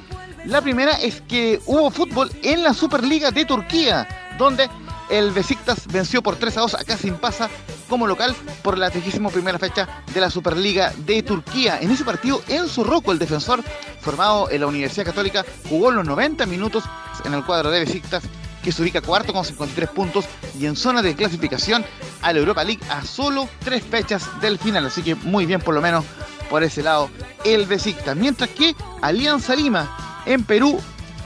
La 0.45 0.61
primera 0.61 0.93
es 0.93 1.21
que 1.21 1.59
hubo 1.65 1.91
fútbol 1.91 2.31
en 2.43 2.63
la 2.63 2.73
Superliga 2.73 3.29
de 3.29 3.45
Turquía, 3.45 4.07
donde 4.37 4.69
el 5.09 5.31
Besiktas 5.31 5.85
venció 5.87 6.21
por 6.21 6.37
3 6.37 6.57
a 6.57 6.61
2 6.61 6.73
a 6.75 6.83
Kasim 6.83 7.15
Pasa 7.15 7.49
como 7.89 8.07
local 8.07 8.35
por 8.61 8.77
la 8.77 8.89
31 8.89 9.29
primera 9.29 9.59
fecha 9.59 10.03
de 10.13 10.21
la 10.21 10.29
Superliga 10.29 10.93
de 10.97 11.23
Turquía. 11.23 11.79
En 11.81 11.91
ese 11.91 12.05
partido, 12.05 12.41
Enzo 12.47 12.83
Rocco, 12.83 13.11
el 13.11 13.19
defensor 13.19 13.63
formado 13.99 14.49
en 14.49 14.61
la 14.61 14.67
Universidad 14.67 15.05
Católica, 15.05 15.45
jugó 15.67 15.91
los 15.91 16.05
90 16.05 16.45
minutos 16.45 16.83
en 17.25 17.33
el 17.33 17.43
cuadro 17.43 17.69
de 17.69 17.81
Besiktas, 17.81 18.23
que 18.63 18.71
se 18.71 18.81
ubica 18.81 19.01
cuarto 19.01 19.33
con 19.33 19.43
53 19.43 19.89
puntos 19.89 20.25
y 20.57 20.67
en 20.67 20.75
zona 20.75 21.01
de 21.01 21.15
clasificación 21.15 21.83
a 22.21 22.31
la 22.31 22.39
Europa 22.39 22.63
League 22.63 22.81
a 22.89 23.03
solo 23.03 23.49
tres 23.63 23.83
fechas 23.83 24.29
del 24.41 24.57
final. 24.57 24.85
Así 24.85 25.01
que 25.01 25.15
muy 25.15 25.45
bien, 25.45 25.59
por 25.59 25.73
lo 25.73 25.81
menos 25.81 26.05
por 26.49 26.63
ese 26.63 26.81
lado 26.81 27.09
el 27.43 27.65
Besiktas. 27.65 28.15
Mientras 28.15 28.49
que 28.51 28.75
Alianza 29.01 29.55
Lima 29.55 30.08
en 30.25 30.43
Perú, 30.43 30.79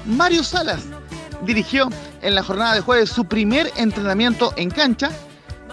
Mario 0.06 0.44
Salas 0.44 0.84
dirigió 1.46 1.90
en 2.22 2.36
la 2.36 2.44
jornada 2.44 2.74
de 2.74 2.82
jueves 2.82 3.10
su 3.10 3.26
primer 3.26 3.72
entrenamiento 3.76 4.54
en 4.56 4.70
cancha 4.70 5.12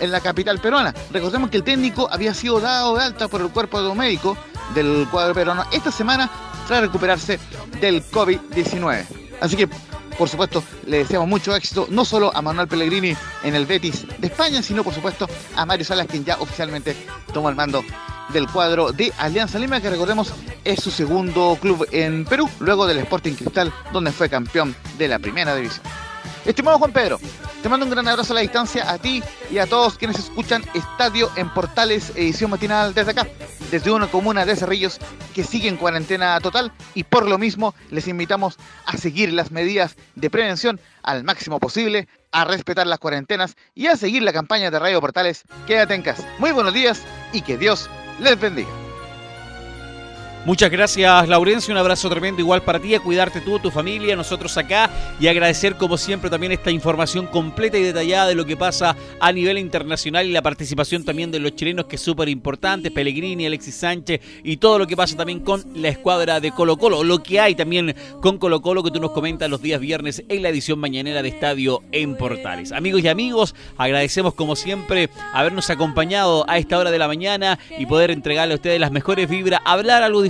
en 0.00 0.10
la 0.10 0.20
capital 0.20 0.58
peruana. 0.58 0.94
Recordemos 1.12 1.50
que 1.50 1.58
el 1.58 1.64
técnico 1.64 2.08
había 2.10 2.34
sido 2.34 2.60
dado 2.60 2.96
de 2.96 3.04
alta 3.04 3.28
por 3.28 3.40
el 3.40 3.50
cuerpo 3.50 3.94
médico 3.94 4.36
del 4.74 5.06
cuadro 5.10 5.34
peruano 5.34 5.64
esta 5.72 5.90
semana 5.90 6.30
tras 6.66 6.80
recuperarse 6.82 7.38
del 7.80 8.04
COVID-19. 8.04 9.04
Así 9.40 9.56
que, 9.56 9.68
por 10.18 10.28
supuesto, 10.28 10.62
le 10.86 10.98
deseamos 10.98 11.28
mucho 11.28 11.54
éxito 11.54 11.86
no 11.90 12.04
solo 12.04 12.34
a 12.34 12.42
Manuel 12.42 12.68
Pellegrini 12.68 13.16
en 13.42 13.54
el 13.54 13.66
Betis 13.66 14.06
de 14.18 14.26
España, 14.26 14.62
sino 14.62 14.84
por 14.84 14.94
supuesto 14.94 15.28
a 15.56 15.66
Mario 15.66 15.84
Salas, 15.84 16.06
quien 16.06 16.24
ya 16.24 16.36
oficialmente 16.38 16.96
tomó 17.32 17.48
el 17.48 17.56
mando 17.56 17.82
del 18.32 18.46
cuadro 18.48 18.92
de 18.92 19.12
Alianza 19.18 19.58
Lima, 19.58 19.80
que 19.80 19.90
recordemos 19.90 20.32
es 20.64 20.80
su 20.80 20.90
segundo 20.90 21.56
club 21.60 21.86
en 21.92 22.24
Perú, 22.24 22.48
luego 22.60 22.86
del 22.86 22.98
Sporting 22.98 23.34
Cristal, 23.34 23.72
donde 23.92 24.12
fue 24.12 24.28
campeón 24.28 24.74
de 24.98 25.08
la 25.08 25.18
primera 25.18 25.54
división. 25.54 25.84
Estimado 26.44 26.78
Juan 26.78 26.92
Pedro, 26.92 27.20
te 27.62 27.68
mando 27.68 27.84
un 27.84 27.92
gran 27.92 28.08
abrazo 28.08 28.32
a 28.32 28.36
la 28.36 28.40
distancia 28.40 28.90
a 28.90 28.96
ti 28.96 29.22
y 29.50 29.58
a 29.58 29.66
todos 29.66 29.98
quienes 29.98 30.18
escuchan 30.18 30.64
Estadio 30.72 31.30
en 31.36 31.50
Portales, 31.50 32.10
edición 32.16 32.50
matinal 32.50 32.94
desde 32.94 33.10
acá, 33.10 33.26
desde 33.70 33.90
una 33.90 34.06
comuna 34.06 34.46
de 34.46 34.56
Cerrillos 34.56 34.98
que 35.34 35.44
sigue 35.44 35.68
en 35.68 35.76
cuarentena 35.76 36.40
total 36.40 36.72
y 36.94 37.04
por 37.04 37.28
lo 37.28 37.36
mismo 37.36 37.74
les 37.90 38.08
invitamos 38.08 38.56
a 38.86 38.96
seguir 38.96 39.32
las 39.34 39.50
medidas 39.50 39.96
de 40.14 40.30
prevención 40.30 40.80
al 41.02 41.24
máximo 41.24 41.60
posible, 41.60 42.08
a 42.32 42.44
respetar 42.46 42.86
las 42.86 42.98
cuarentenas 42.98 43.56
y 43.74 43.88
a 43.88 43.96
seguir 43.96 44.22
la 44.22 44.32
campaña 44.32 44.70
de 44.70 44.78
Radio 44.78 45.00
Portales 45.00 45.44
Quédate 45.66 45.94
en 45.94 46.02
casa. 46.02 46.26
Muy 46.38 46.52
buenos 46.52 46.72
días 46.72 47.02
y 47.32 47.42
que 47.42 47.58
Dios 47.58 47.90
les 48.18 48.40
bendiga. 48.40 48.89
Muchas 50.46 50.70
gracias, 50.70 51.28
Laurencio. 51.28 51.70
Un 51.70 51.78
abrazo 51.78 52.08
tremendo 52.08 52.40
igual 52.40 52.62
para 52.62 52.80
ti, 52.80 52.94
a 52.94 53.00
cuidarte 53.00 53.42
tú, 53.42 53.58
tu 53.58 53.70
familia, 53.70 54.16
nosotros 54.16 54.56
acá 54.56 54.88
y 55.20 55.28
agradecer 55.28 55.76
como 55.76 55.98
siempre 55.98 56.30
también 56.30 56.50
esta 56.50 56.70
información 56.70 57.26
completa 57.26 57.76
y 57.76 57.82
detallada 57.82 58.28
de 58.28 58.34
lo 58.34 58.46
que 58.46 58.56
pasa 58.56 58.96
a 59.20 59.32
nivel 59.32 59.58
internacional 59.58 60.26
y 60.26 60.32
la 60.32 60.40
participación 60.40 61.04
también 61.04 61.30
de 61.30 61.40
los 61.40 61.54
chilenos 61.54 61.84
que 61.84 61.96
es 61.96 62.02
súper 62.02 62.30
importante, 62.30 62.90
Pellegrini, 62.90 63.44
Alexis 63.44 63.74
Sánchez 63.74 64.22
y 64.42 64.56
todo 64.56 64.78
lo 64.78 64.86
que 64.86 64.96
pasa 64.96 65.14
también 65.14 65.40
con 65.40 65.62
la 65.74 65.88
escuadra 65.88 66.40
de 66.40 66.52
Colo 66.52 66.78
Colo, 66.78 67.04
lo 67.04 67.22
que 67.22 67.38
hay 67.38 67.54
también 67.54 67.94
con 68.22 68.38
Colo 68.38 68.62
Colo 68.62 68.82
que 68.82 68.90
tú 68.90 68.98
nos 68.98 69.10
comentas 69.10 69.50
los 69.50 69.60
días 69.60 69.78
viernes 69.78 70.24
en 70.26 70.42
la 70.42 70.48
edición 70.48 70.78
mañanera 70.78 71.22
de 71.22 71.28
Estadio 71.28 71.82
en 71.92 72.16
Portales. 72.16 72.72
Amigos 72.72 73.02
y 73.02 73.08
amigos, 73.08 73.54
agradecemos 73.76 74.32
como 74.32 74.56
siempre 74.56 75.10
habernos 75.34 75.68
acompañado 75.68 76.48
a 76.48 76.56
esta 76.56 76.78
hora 76.78 76.90
de 76.90 76.98
la 76.98 77.08
mañana 77.08 77.58
y 77.78 77.84
poder 77.84 78.10
entregarle 78.10 78.54
a 78.54 78.56
ustedes 78.56 78.80
las 78.80 78.90
mejores 78.90 79.28
vibras, 79.28 79.60
hablar 79.66 80.02
algo 80.02 80.22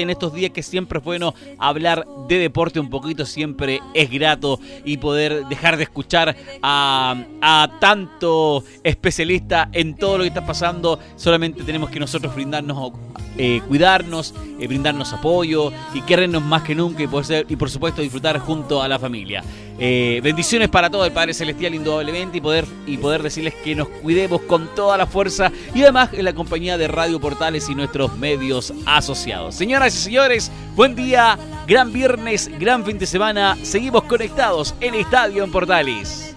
en 0.00 0.10
estos 0.10 0.32
días 0.32 0.52
que 0.52 0.62
siempre 0.62 0.98
es 0.98 1.04
bueno 1.04 1.34
hablar 1.58 2.06
de 2.28 2.38
deporte 2.38 2.80
un 2.80 2.90
poquito, 2.90 3.26
siempre 3.26 3.80
es 3.94 4.10
grato 4.10 4.60
y 4.84 4.96
poder 4.96 5.46
dejar 5.46 5.76
de 5.76 5.84
escuchar 5.84 6.36
a, 6.62 7.24
a 7.40 7.78
tanto 7.80 8.64
especialista 8.82 9.68
en 9.72 9.96
todo 9.96 10.18
lo 10.18 10.24
que 10.24 10.28
está 10.28 10.46
pasando. 10.46 10.98
Solamente 11.16 11.62
tenemos 11.64 11.90
que 11.90 12.00
nosotros 12.00 12.34
brindarnos, 12.34 12.92
eh, 13.36 13.60
cuidarnos, 13.68 14.34
eh, 14.60 14.66
brindarnos 14.66 15.12
apoyo 15.12 15.72
y 15.94 16.02
querernos 16.02 16.42
más 16.42 16.62
que 16.62 16.74
nunca 16.74 17.02
y, 17.02 17.06
poder, 17.06 17.46
y 17.48 17.56
por 17.56 17.70
supuesto 17.70 18.02
disfrutar 18.02 18.38
junto 18.38 18.82
a 18.82 18.88
la 18.88 18.98
familia. 18.98 19.42
Eh, 19.80 20.20
bendiciones 20.24 20.68
para 20.68 20.90
todo 20.90 21.04
el 21.04 21.12
Padre 21.12 21.32
Celestial 21.32 21.72
indudablemente 21.72 22.38
y 22.38 22.40
poder, 22.40 22.66
y 22.84 22.96
poder 22.96 23.22
decirles 23.22 23.54
que 23.54 23.76
nos 23.76 23.88
cuidemos 23.88 24.40
con 24.42 24.74
toda 24.74 24.96
la 24.96 25.06
fuerza 25.06 25.52
y 25.72 25.82
además 25.82 26.10
en 26.12 26.24
la 26.24 26.34
compañía 26.34 26.76
de 26.76 26.88
Radio 26.88 27.20
Portales 27.20 27.68
y 27.68 27.76
nuestros 27.76 28.16
medios 28.18 28.74
asociados. 28.86 29.54
Señoras 29.54 29.94
y 29.94 29.98
señores, 29.98 30.50
buen 30.74 30.96
día, 30.96 31.38
gran 31.68 31.92
viernes, 31.92 32.50
gran 32.58 32.84
fin 32.84 32.98
de 32.98 33.06
semana. 33.06 33.56
Seguimos 33.62 34.02
conectados 34.04 34.74
en 34.80 34.96
Estadio 34.96 35.44
en 35.44 35.52
Portales. 35.52 36.34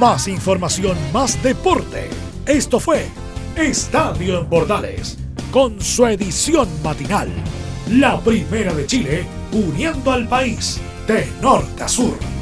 Más 0.00 0.26
información, 0.26 0.96
más 1.12 1.40
deporte. 1.44 2.10
Esto 2.44 2.80
fue 2.80 3.06
Estadio 3.56 4.40
en 4.40 4.46
Portales 4.46 5.16
con 5.52 5.80
su 5.80 6.06
edición 6.06 6.68
matinal. 6.82 7.28
La 7.88 8.20
primera 8.20 8.74
de 8.74 8.86
Chile 8.86 9.24
uniendo 9.52 10.12
al 10.12 10.28
país 10.28 10.80
de 11.08 11.24
norte 11.40 11.80
a 11.80 11.88
sur. 11.88 12.37